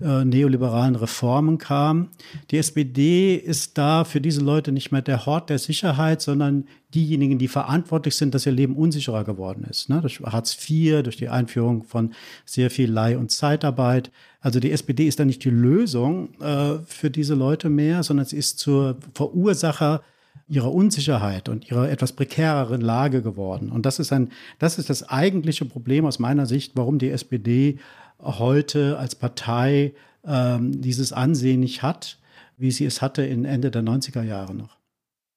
[0.00, 2.10] äh, neoliberalen Reformen kam.
[2.50, 7.38] Die SPD ist da für diese Leute nicht mehr der Hort der Sicherheit, sondern diejenigen,
[7.38, 9.88] die verantwortlich sind, dass ihr Leben unsicherer geworden ist.
[9.88, 10.00] Ne?
[10.00, 12.12] Durch Hartz IV, durch die Einführung von
[12.44, 14.10] sehr viel Leih- und Zeitarbeit.
[14.40, 18.36] Also die SPD ist da nicht die Lösung äh, für diese Leute mehr, sondern sie
[18.36, 20.02] ist zur Verursacher
[20.48, 23.70] ihrer Unsicherheit und ihrer etwas prekäreren Lage geworden.
[23.70, 27.78] Und das ist ein, das ist das eigentliche Problem aus meiner Sicht, warum die SPD
[28.20, 29.94] heute als Partei
[30.24, 32.18] ähm, dieses Ansehen nicht hat,
[32.56, 34.78] wie sie es hatte in Ende der 90er Jahre noch.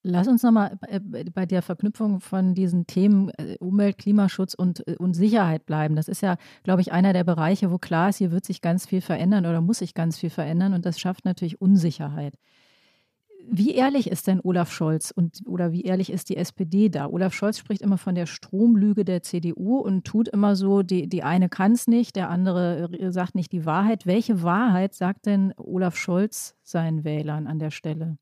[0.04, 0.80] Lass uns nochmal
[1.32, 5.96] bei der Verknüpfung von diesen Themen äh, Umwelt, Klimaschutz und, äh, und Sicherheit bleiben.
[5.96, 8.88] Das ist ja, glaube ich, einer der Bereiche, wo klar ist, hier wird sich ganz
[8.88, 12.34] viel verändern oder muss sich ganz viel verändern und das schafft natürlich Unsicherheit.
[13.50, 17.08] Wie ehrlich ist denn Olaf Scholz und oder wie ehrlich ist die SPD da?
[17.08, 21.24] Olaf Scholz spricht immer von der Stromlüge der CDU und tut immer so, die, die
[21.24, 24.06] eine kann es nicht, der andere sagt nicht die Wahrheit.
[24.06, 28.18] Welche Wahrheit sagt denn Olaf Scholz seinen Wählern an der Stelle?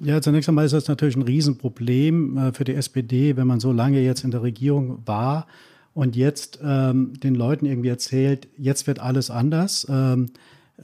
[0.00, 3.72] Ja, zunächst einmal ist das natürlich ein Riesenproblem äh, für die SPD, wenn man so
[3.72, 5.46] lange jetzt in der Regierung war
[5.94, 9.86] und jetzt ähm, den Leuten irgendwie erzählt, jetzt wird alles anders.
[9.90, 10.30] Ähm,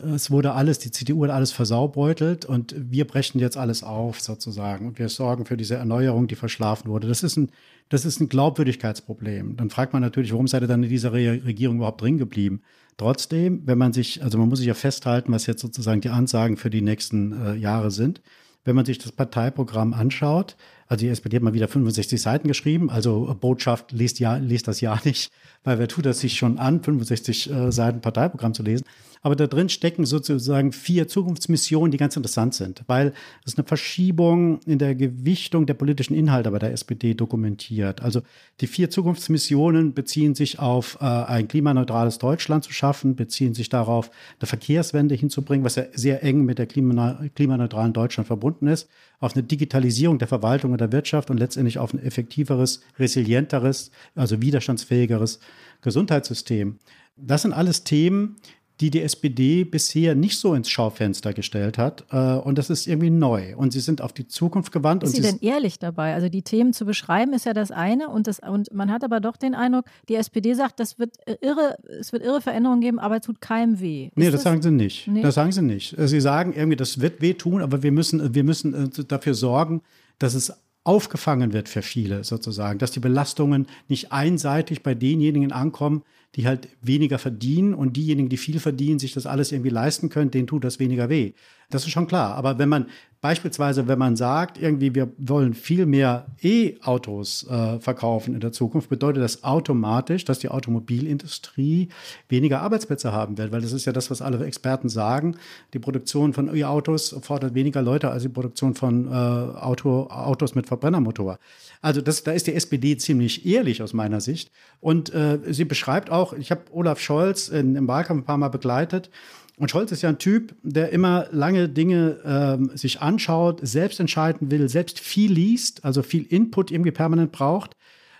[0.02, 4.86] es wurde alles, die CDU hat alles versaubeutelt und wir brechen jetzt alles auf sozusagen
[4.86, 7.08] und wir sorgen für diese Erneuerung, die verschlafen wurde.
[7.08, 7.50] Das ist ein,
[7.88, 9.56] das ist ein Glaubwürdigkeitsproblem.
[9.56, 12.62] Dann fragt man natürlich, warum seid ihr dann in dieser Re Regierung überhaupt drin geblieben?
[12.96, 16.56] Trotzdem, wenn man sich, also man muss sich ja festhalten, was jetzt sozusagen die Ansagen
[16.56, 18.20] für die nächsten äh, Jahre sind.
[18.64, 20.56] Wenn man sich das Parteiprogramm anschaut,
[20.88, 24.80] also die SPD hat mal wieder 65 Seiten geschrieben, also Botschaft liest, ja, liest das
[24.80, 25.30] ja nicht,
[25.62, 28.84] weil wer tut das sich schon an, 65 äh, Seiten Parteiprogramm zu lesen.
[29.22, 33.12] Aber da drin stecken sozusagen vier Zukunftsmissionen, die ganz interessant sind, weil
[33.44, 38.02] es eine Verschiebung in der Gewichtung der politischen Inhalte bei der SPD dokumentiert.
[38.02, 38.22] Also
[38.60, 44.10] die vier Zukunftsmissionen beziehen sich auf äh, ein klimaneutrales Deutschland zu schaffen, beziehen sich darauf,
[44.40, 48.88] eine Verkehrswende hinzubringen, was ja sehr eng mit der klimaneutralen Deutschland verbunden ist,
[49.20, 54.40] auf eine Digitalisierung der Verwaltung und der Wirtschaft und letztendlich auf ein effektiveres, resilienteres, also
[54.40, 55.40] widerstandsfähigeres
[55.82, 56.78] Gesundheitssystem.
[57.16, 58.36] Das sind alles Themen,
[58.80, 62.04] die die SPD bisher nicht so ins Schaufenster gestellt hat.
[62.10, 63.56] Äh, und das ist irgendwie neu.
[63.56, 65.02] Und sie sind auf die Zukunft gewandt.
[65.02, 66.14] Ist und sie denn ehrlich dabei?
[66.14, 68.08] Also die Themen zu beschreiben ist ja das eine.
[68.08, 71.76] Und, das, und man hat aber doch den Eindruck, die SPD sagt, das wird irre,
[71.98, 74.06] es wird irre Veränderungen geben, aber es tut keinem weh.
[74.06, 75.08] Ist nee, das, das, sagen sie nicht.
[75.08, 75.22] Nee.
[75.22, 75.96] Das sagen sie nicht.
[75.98, 79.82] Sie sagen irgendwie, das wird weh tun, aber wir müssen, wir müssen äh, dafür sorgen,
[80.20, 80.52] dass es
[80.84, 86.02] aufgefangen wird für viele sozusagen, dass die Belastungen nicht einseitig bei denjenigen ankommen,
[86.38, 90.30] die halt weniger verdienen und diejenigen, die viel verdienen, sich das alles irgendwie leisten können,
[90.30, 91.32] denen tut das weniger weh.
[91.68, 92.36] Das ist schon klar.
[92.36, 92.86] Aber wenn man
[93.20, 98.88] beispielsweise, wenn man sagt, irgendwie wir wollen viel mehr E-Autos äh, verkaufen in der Zukunft,
[98.88, 101.88] bedeutet das automatisch, dass die Automobilindustrie
[102.28, 105.36] weniger Arbeitsplätze haben wird, weil das ist ja das, was alle Experten sagen.
[105.74, 110.66] Die Produktion von E-Autos fordert weniger Leute als die Produktion von äh, Auto, Autos mit
[110.68, 111.38] Verbrennermotor.
[111.80, 114.50] Also das, da ist die SPD ziemlich ehrlich aus meiner Sicht.
[114.80, 118.48] Und äh, sie beschreibt auch, ich habe Olaf Scholz in, im Wahlkampf ein paar Mal
[118.48, 119.10] begleitet,
[119.58, 124.52] und Scholz ist ja ein Typ, der immer lange Dinge ähm, sich anschaut, selbst entscheiden
[124.52, 127.72] will, selbst viel liest, also viel Input irgendwie permanent braucht.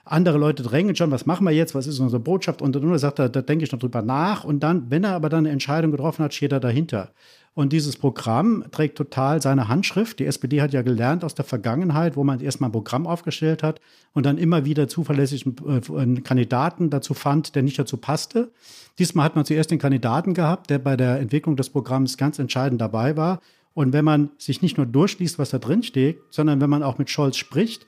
[0.05, 3.21] Andere Leute drängen schon, was machen wir jetzt, was ist unsere Botschaft und dann sagt
[3.21, 4.43] er, da denke ich noch drüber nach.
[4.43, 7.13] Und dann, wenn er aber dann eine Entscheidung getroffen hat, steht er dahinter.
[7.59, 10.21] Und dieses Programm trägt total seine Handschrift.
[10.21, 13.81] Die SPD hat ja gelernt aus der Vergangenheit, wo man erstmal ein Programm aufgestellt hat
[14.13, 18.53] und dann immer wieder zuverlässigen äh, Kandidaten dazu fand, der nicht dazu passte.
[19.01, 22.81] Diesmal hat man zuerst den Kandidaten gehabt, der bei der Entwicklung des Programms ganz entscheidend
[22.81, 23.41] dabei war.
[23.75, 26.99] Und wenn man sich nicht nur durchliest, was da drin steht, sondern wenn man auch
[26.99, 27.87] mit Scholz spricht,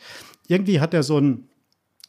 [0.48, 1.48] irgendwie hat er so ein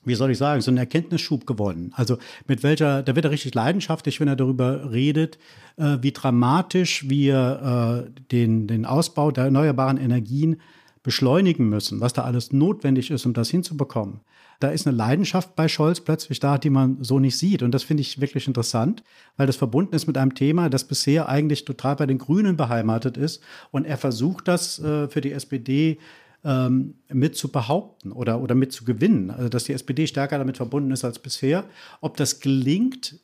[0.04, 1.92] wie soll ich sagen, so einen Erkenntnisschub gewonnen.
[1.96, 5.38] Also mit welcher, da wird er richtig leidenschaftlich, wenn er darüber redet,
[5.78, 10.58] äh, wie dramatisch wir äh, den, den Ausbau der erneuerbaren Energien
[11.04, 14.22] beschleunigen müssen, was da alles notwendig ist, um das hinzubekommen.
[14.60, 17.64] Da ist eine Leidenschaft bei Scholz plötzlich da, die man so nicht sieht.
[17.64, 19.04] Und das finde ich wirklich interessant,
[19.36, 23.18] weil das verbunden ist mit einem Thema, das bisher eigentlich total bei den Grünen beheimatet
[23.18, 23.42] ist.
[23.72, 25.98] Und er versucht das äh, für die SPD
[26.44, 29.30] ähm, mit zu behaupten oder, oder mit zu gewinnen.
[29.32, 31.66] Also, dass die SPD stärker damit verbunden ist als bisher.
[32.00, 33.20] Ob das gelingt,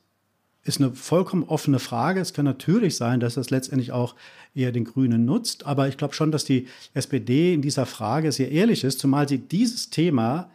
[0.63, 2.19] ist eine vollkommen offene Frage.
[2.19, 4.15] Es kann natürlich sein, dass das letztendlich auch
[4.53, 5.65] eher den Grünen nutzt.
[5.65, 9.37] Aber ich glaube schon, dass die SPD in dieser Frage sehr ehrlich ist, zumal sie
[9.37, 10.49] dieses Thema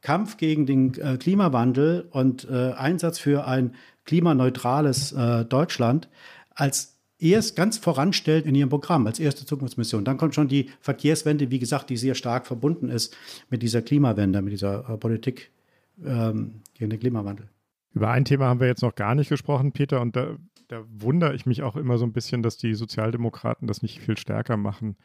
[0.00, 6.08] Kampf gegen den äh, Klimawandel und äh, Einsatz für ein klimaneutrales äh, Deutschland
[6.54, 10.04] als erst ganz voranstellt in ihrem Programm als erste Zukunftsmission.
[10.04, 13.16] Dann kommt schon die Verkehrswende, wie gesagt, die sehr stark verbunden ist
[13.50, 15.50] mit dieser Klimawende, mit dieser äh, Politik
[16.04, 17.48] ähm, gegen den Klimawandel.
[17.92, 20.36] Über ein Thema haben wir jetzt noch gar nicht gesprochen, Peter, und da,
[20.68, 24.16] da wundere ich mich auch immer so ein bisschen, dass die Sozialdemokraten das nicht viel
[24.16, 24.96] stärker machen.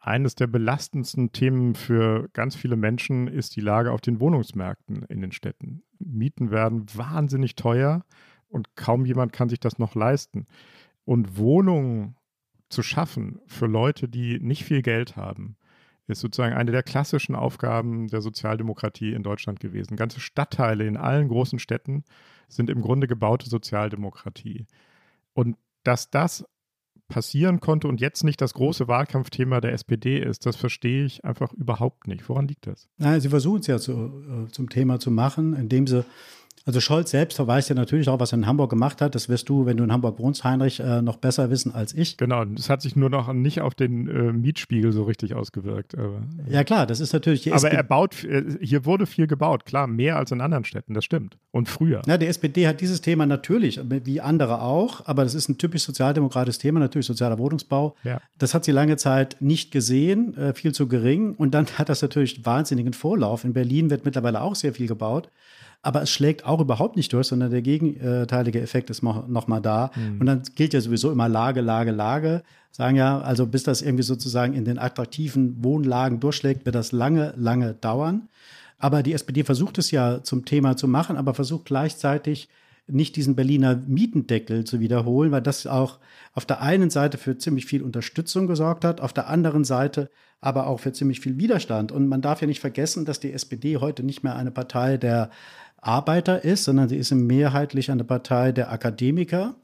[0.00, 5.20] Eines der belastendsten Themen für ganz viele Menschen ist die Lage auf den Wohnungsmärkten in
[5.20, 5.82] den Städten.
[5.98, 8.06] Mieten werden wahnsinnig teuer
[8.48, 10.46] und kaum jemand kann sich das noch leisten.
[11.10, 12.14] Und Wohnungen
[12.68, 15.56] zu schaffen für Leute, die nicht viel Geld haben,
[16.06, 19.96] ist sozusagen eine der klassischen Aufgaben der Sozialdemokratie in Deutschland gewesen.
[19.96, 22.04] Ganze Stadtteile in allen großen Städten
[22.46, 24.68] sind im Grunde gebaute Sozialdemokratie.
[25.32, 26.44] Und dass das
[27.08, 31.52] passieren konnte und jetzt nicht das große Wahlkampfthema der SPD ist, das verstehe ich einfach
[31.52, 32.28] überhaupt nicht.
[32.28, 32.88] Woran liegt das?
[32.98, 36.04] Nein, sie versuchen es ja zu, äh, zum Thema zu machen, indem sie
[36.66, 39.14] also Scholz selbst verweist ja natürlich auch, was er in Hamburg gemacht hat.
[39.14, 42.18] Das wirst du, wenn du in Hamburg wohnst, Heinrich, äh, noch besser wissen als ich.
[42.18, 45.96] Genau, das hat sich nur noch nicht auf den äh, Mietspiegel so richtig ausgewirkt.
[45.96, 49.86] Aber, ja klar, das ist natürlich Aber er baut, äh, hier wurde viel gebaut, klar,
[49.86, 51.38] mehr als in anderen Städten, das stimmt.
[51.50, 52.02] Und früher.
[52.06, 55.82] Ja, die SPD hat dieses Thema natürlich, wie andere auch, aber das ist ein typisch
[55.82, 57.96] sozialdemokratisches Thema, natürlich sozialer Wohnungsbau.
[58.04, 58.20] Ja.
[58.38, 61.34] Das hat sie lange Zeit nicht gesehen, äh, viel zu gering.
[61.34, 63.44] Und dann hat das natürlich wahnsinnigen Vorlauf.
[63.44, 65.30] In Berlin wird mittlerweile auch sehr viel gebaut
[65.82, 69.90] aber es schlägt auch überhaupt nicht durch, sondern der gegenteilige Effekt ist nochmal da.
[69.94, 70.20] Mhm.
[70.20, 72.42] Und dann gilt ja sowieso immer Lage, Lage, Lage.
[72.70, 77.32] Sagen ja, also bis das irgendwie sozusagen in den attraktiven Wohnlagen durchschlägt, wird das lange,
[77.36, 78.28] lange dauern.
[78.78, 82.48] Aber die SPD versucht es ja zum Thema zu machen, aber versucht gleichzeitig
[82.86, 85.98] nicht diesen Berliner Mietendeckel zu wiederholen, weil das auch
[86.34, 90.10] auf der einen Seite für ziemlich viel Unterstützung gesorgt hat, auf der anderen Seite
[90.40, 91.92] aber auch für ziemlich viel Widerstand.
[91.92, 95.30] Und man darf ja nicht vergessen, dass die SPD heute nicht mehr eine Partei der
[95.80, 99.54] Arbeiter ist, sondern sie ist mehrheitlich eine Partei der Akademiker.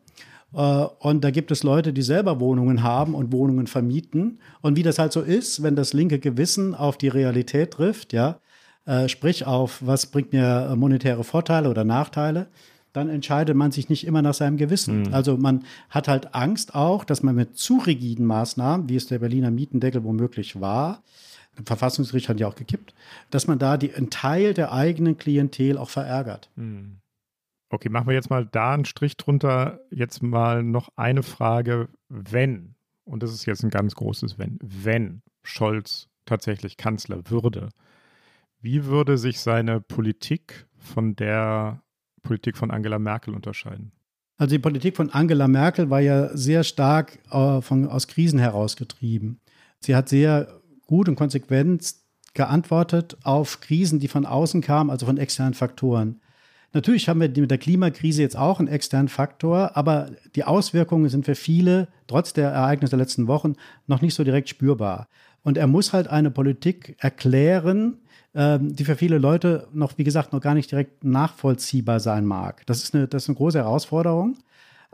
[0.54, 4.40] Äh, und da gibt es Leute, die selber Wohnungen haben und Wohnungen vermieten.
[4.62, 8.40] Und wie das halt so ist, wenn das linke Gewissen auf die Realität trifft, ja,
[8.86, 12.48] äh, sprich auf, was bringt mir monetäre Vorteile oder Nachteile,
[12.92, 15.02] dann entscheidet man sich nicht immer nach seinem Gewissen.
[15.02, 15.14] Mhm.
[15.14, 19.18] Also man hat halt Angst auch, dass man mit zu rigiden Maßnahmen, wie es der
[19.18, 21.02] Berliner Mietendeckel womöglich war,
[21.64, 22.94] Verfassungsgericht hat ja auch gekippt,
[23.30, 26.50] dass man da die, einen Teil der eigenen Klientel auch verärgert.
[26.56, 26.98] Hm.
[27.68, 29.80] Okay, machen wir jetzt mal da einen Strich drunter.
[29.90, 35.22] Jetzt mal noch eine Frage, wenn, und das ist jetzt ein ganz großes Wenn, wenn
[35.42, 37.70] Scholz tatsächlich Kanzler würde,
[38.60, 41.82] wie würde sich seine Politik von der
[42.22, 43.92] Politik von Angela Merkel unterscheiden?
[44.38, 49.40] Also die Politik von Angela Merkel war ja sehr stark äh, von, aus Krisen herausgetrieben.
[49.80, 51.94] Sie hat sehr gut und konsequent
[52.34, 56.20] geantwortet auf Krisen, die von außen kamen, also von externen Faktoren.
[56.72, 61.24] Natürlich haben wir mit der Klimakrise jetzt auch einen externen Faktor, aber die Auswirkungen sind
[61.24, 63.54] für viele, trotz der Ereignisse der letzten Wochen,
[63.86, 65.08] noch nicht so direkt spürbar.
[65.42, 67.98] Und er muss halt eine Politik erklären,
[68.34, 72.66] ähm, die für viele Leute noch, wie gesagt, noch gar nicht direkt nachvollziehbar sein mag.
[72.66, 74.36] Das ist eine, das ist eine große Herausforderung.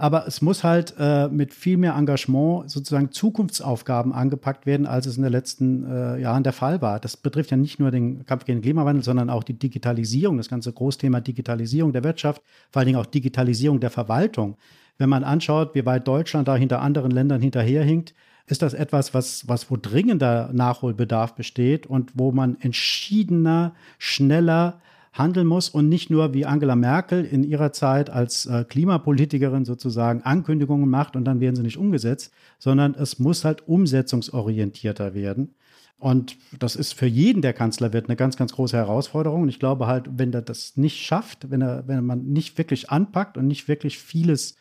[0.03, 5.17] Aber es muss halt äh, mit viel mehr Engagement sozusagen Zukunftsaufgaben angepackt werden, als es
[5.17, 6.99] in den letzten äh, Jahren der Fall war.
[6.99, 10.49] Das betrifft ja nicht nur den Kampf gegen den Klimawandel, sondern auch die Digitalisierung, das
[10.49, 12.43] ganze Großthema Digitalisierung der Wirtschaft,
[12.73, 14.57] vor allen Dingen auch Digitalisierung der Verwaltung.
[14.99, 18.13] Wenn man anschaut, wie weit Deutschland da hinter anderen Ländern hinterherhinkt,
[18.49, 24.81] ist das etwas, was, was wo dringender Nachholbedarf besteht und wo man entschiedener, schneller
[25.13, 30.23] handeln muss und nicht nur wie Angela Merkel in ihrer Zeit als äh, Klimapolitikerin sozusagen
[30.23, 35.55] Ankündigungen macht und dann werden sie nicht umgesetzt, sondern es muss halt umsetzungsorientierter werden.
[35.99, 39.43] Und das ist für jeden, der Kanzler wird, eine ganz, ganz große Herausforderung.
[39.43, 42.91] Und ich glaube halt, wenn er das nicht schafft, wenn er, wenn man nicht wirklich
[42.91, 44.57] anpackt und nicht wirklich vieles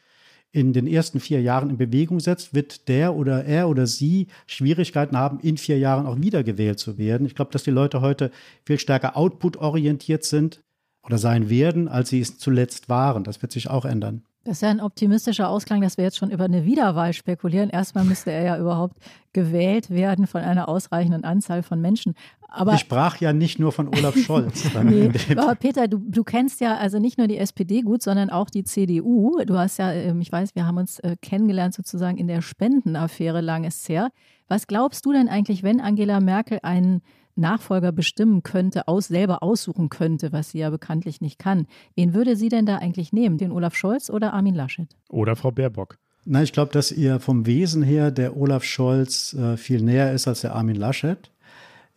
[0.51, 5.17] in den ersten vier Jahren in Bewegung setzt, wird der oder er oder sie Schwierigkeiten
[5.17, 7.25] haben, in vier Jahren auch wiedergewählt zu werden.
[7.25, 8.31] Ich glaube, dass die Leute heute
[8.65, 10.61] viel stärker output-orientiert sind
[11.03, 13.23] oder sein werden, als sie es zuletzt waren.
[13.23, 14.23] Das wird sich auch ändern.
[14.43, 17.69] Das ist ja ein optimistischer Ausklang, dass wir jetzt schon über eine Wiederwahl spekulieren.
[17.69, 18.97] Erstmal müsste er ja überhaupt
[19.33, 22.15] gewählt werden von einer ausreichenden Anzahl von Menschen.
[22.51, 24.65] Aber ich sprach ja nicht nur von Olaf Scholz.
[24.83, 28.49] nee, aber Peter, du, du kennst ja also nicht nur die SPD gut, sondern auch
[28.49, 29.41] die CDU.
[29.45, 33.41] Du hast ja, ähm, ich weiß, wir haben uns äh, kennengelernt sozusagen in der Spendenaffäre
[33.41, 34.09] lang ist her.
[34.47, 37.01] Was glaubst du denn eigentlich, wenn Angela Merkel einen
[37.35, 41.65] Nachfolger bestimmen könnte, aus, selber aussuchen könnte, was sie ja bekanntlich nicht kann.
[41.95, 43.37] Wen würde sie denn da eigentlich nehmen?
[43.37, 44.89] Den Olaf Scholz oder Armin Laschet?
[45.09, 45.97] Oder Frau Baerbock?
[46.25, 50.27] Na, ich glaube, dass ihr vom Wesen her der Olaf Scholz äh, viel näher ist
[50.27, 51.30] als der Armin Laschet.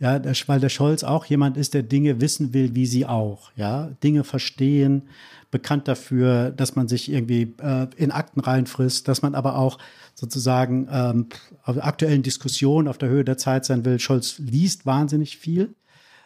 [0.04, 3.50] Ja, weil der Scholz auch jemand ist, der Dinge wissen will, wie sie auch.
[3.56, 5.04] Ja, Dinge verstehen,
[5.50, 9.78] bekannt dafür, dass man sich irgendwie äh, in Akten reinfrisst, dass man aber auch
[10.14, 11.28] sozusagen ähm,
[11.62, 13.98] auf aktuellen Diskussionen auf der Höhe der Zeit sein will.
[13.98, 15.74] Scholz liest wahnsinnig viel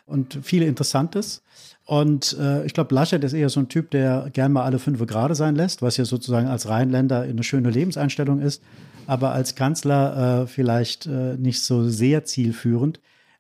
[0.06, 1.44] und viel Interessantes.
[1.84, 5.06] Und äh, ich glaube, Laschet ist eher so ein Typ, der gern mal alle fünf
[5.06, 8.60] Grade sein lässt, was ja sozusagen als Rheinländer eine schöne Lebenseinstellung ist,
[9.06, 12.98] aber als Kanzler äh, vielleicht äh, nicht so sehr zielführend.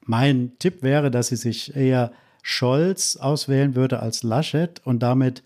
[0.08, 5.42] Mein Tipp wäre, dass sie sich eher Scholz auswählen würde als Laschet und damit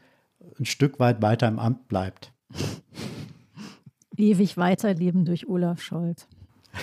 [0.56, 2.32] ein Stück weit weiter im Amt bleibt.
[4.16, 6.28] Ewig weiterleben durch Olaf Scholz.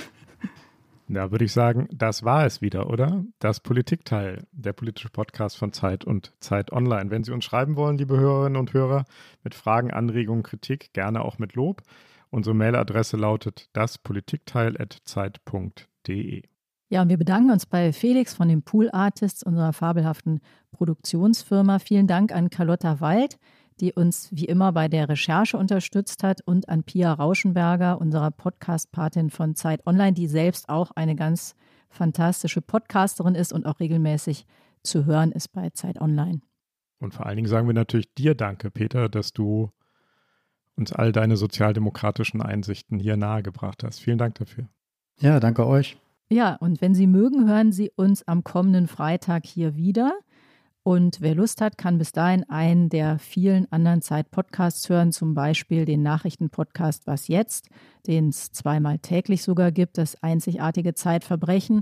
[1.12, 3.26] Da würde ich sagen, das war es wieder, oder?
[3.40, 7.10] Das Politikteil, der politische Podcast von Zeit und Zeit Online.
[7.10, 9.06] Wenn Sie uns schreiben wollen, liebe Hörerinnen und Hörer,
[9.44, 11.82] mit Fragen, Anregungen, Kritik, gerne auch mit Lob.
[12.30, 16.44] Unsere Mailadresse lautet daspolitikteil.zeit.de.
[16.92, 21.78] Ja, und wir bedanken uns bei Felix von den Pool Artists, unserer fabelhaften Produktionsfirma.
[21.78, 23.38] Vielen Dank an Carlotta Wald,
[23.80, 29.30] die uns wie immer bei der Recherche unterstützt hat, und an Pia Rauschenberger, unserer Podcast-Patin
[29.30, 31.56] von Zeit Online, die selbst auch eine ganz
[31.90, 34.46] fantastische Podcasterin ist und auch regelmäßig
[34.82, 36.42] zu hören ist bei Zeit Online.
[37.00, 39.72] Und vor allen Dingen sagen wir natürlich dir Danke, Peter, dass du
[40.76, 44.00] uns all deine sozialdemokratischen Einsichten hier nahegebracht hast.
[44.00, 44.68] Vielen Dank dafür.
[45.20, 45.98] Ja, danke euch.
[46.32, 50.14] Ja, und wenn Sie mögen, hören Sie uns am kommenden Freitag hier wieder.
[50.84, 55.86] Und wer Lust hat, kann bis dahin einen der vielen anderen Zeit-Podcasts hören, zum Beispiel
[55.86, 57.70] den Nachrichtenpodcast Was jetzt,
[58.06, 61.82] den es zweimal täglich sogar gibt, das einzigartige Zeitverbrechen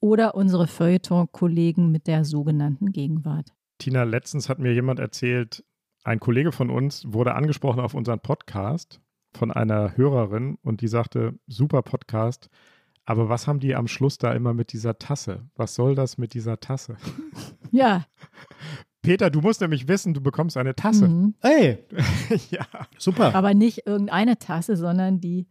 [0.00, 3.52] oder unsere Feuilleton-Kollegen mit der sogenannten Gegenwart.
[3.78, 5.64] Tina, letztens hat mir jemand erzählt,
[6.02, 9.00] ein Kollege von uns wurde angesprochen auf unseren Podcast
[9.32, 12.48] von einer Hörerin und die sagte, super Podcast,
[13.06, 15.48] aber was haben die am Schluss da immer mit dieser Tasse?
[15.54, 16.96] Was soll das mit dieser Tasse?
[17.72, 18.06] Ja.
[19.02, 21.08] Peter, du musst nämlich wissen, du bekommst eine Tasse.
[21.08, 21.34] Mhm.
[21.40, 21.84] Hey.
[22.50, 22.64] ja.
[22.96, 23.34] Super.
[23.34, 25.46] Aber nicht irgendeine Tasse, sondern die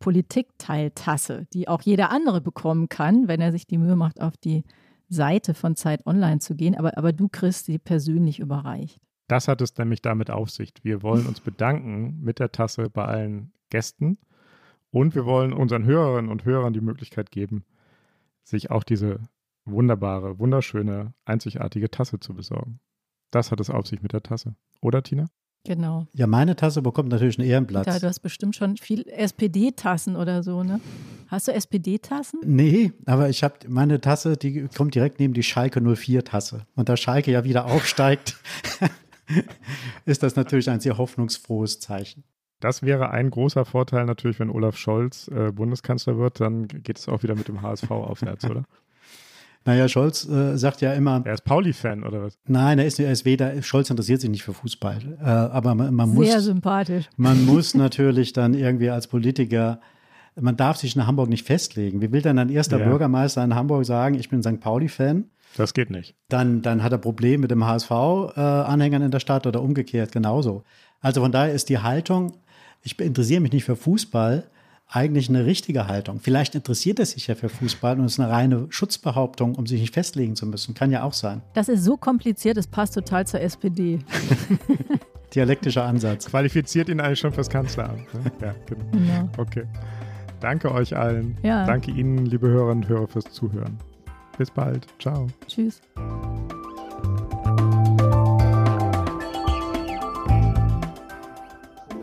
[0.00, 4.64] Politikteiltasse, die auch jeder andere bekommen kann, wenn er sich die Mühe macht, auf die
[5.08, 6.74] Seite von Zeit Online zu gehen.
[6.74, 8.98] Aber, aber du kriegst sie persönlich überreicht.
[9.28, 10.72] Das hat es nämlich damit auf sich.
[10.82, 14.18] Wir wollen uns bedanken mit der Tasse bei allen Gästen
[14.90, 17.64] und wir wollen unseren Hörerinnen und Hörern die Möglichkeit geben,
[18.42, 19.20] sich auch diese
[19.64, 22.80] wunderbare, wunderschöne, einzigartige Tasse zu besorgen.
[23.30, 24.54] Das hat es auf sich mit der Tasse.
[24.80, 25.26] Oder, Tina?
[25.64, 26.06] Genau.
[26.14, 27.86] Ja, meine Tasse bekommt natürlich einen Ehrenplatz.
[27.86, 30.80] Ja, du hast bestimmt schon viel SPD-Tassen oder so, ne?
[31.26, 32.40] Hast du SPD-Tassen?
[32.42, 36.66] Nee, aber ich habe meine Tasse, die kommt direkt neben die Schalke 04-Tasse.
[36.74, 38.38] Und da Schalke ja wieder aufsteigt,
[40.06, 42.24] ist das natürlich ein sehr hoffnungsfrohes Zeichen.
[42.60, 47.08] Das wäre ein großer Vorteil natürlich, wenn Olaf Scholz äh, Bundeskanzler wird, dann geht es
[47.08, 48.64] auch wieder mit dem HSV aufwärts, oder?
[49.64, 51.20] Naja, Scholz äh, sagt ja immer.
[51.26, 52.38] Er ist Pauli-Fan oder was?
[52.46, 53.60] Nein, er ist, er ist weder.
[53.62, 55.18] Scholz interessiert sich nicht für Fußball.
[55.20, 56.26] Äh, aber man, man muss.
[56.26, 57.10] Sehr sympathisch.
[57.16, 59.80] Man muss natürlich dann irgendwie als Politiker.
[60.40, 62.00] Man darf sich in Hamburg nicht festlegen.
[62.00, 62.86] Wie will dann ein erster ja.
[62.86, 64.60] Bürgermeister in Hamburg sagen, ich bin St.
[64.60, 65.26] Pauli-Fan?
[65.56, 66.14] Das geht nicht.
[66.28, 70.62] Dann, dann hat er Probleme mit dem HSV-Anhängern äh, in der Stadt oder umgekehrt genauso.
[71.00, 72.32] Also von daher ist die Haltung,
[72.82, 74.44] ich interessiere mich nicht für Fußball,
[74.90, 76.20] eigentlich eine richtige Haltung.
[76.20, 79.80] Vielleicht interessiert er sich ja für Fußball und es ist eine reine Schutzbehauptung, um sich
[79.80, 80.74] nicht festlegen zu müssen.
[80.74, 81.42] Kann ja auch sein.
[81.52, 83.98] Das ist so kompliziert, es passt total zur SPD.
[85.34, 86.26] Dialektischer Ansatz.
[86.26, 88.12] Qualifiziert ihn eigentlich schon fürs Kanzleramt.
[88.14, 88.32] Ne?
[88.40, 89.06] Ja, genau.
[89.06, 89.28] Ja.
[89.36, 89.64] Okay.
[90.40, 91.36] Danke euch allen.
[91.42, 91.66] Ja.
[91.66, 93.76] Danke Ihnen, liebe Hörerinnen und Hörer, fürs Zuhören.
[94.38, 94.86] Bis bald.
[94.98, 95.26] Ciao.
[95.46, 95.82] Tschüss.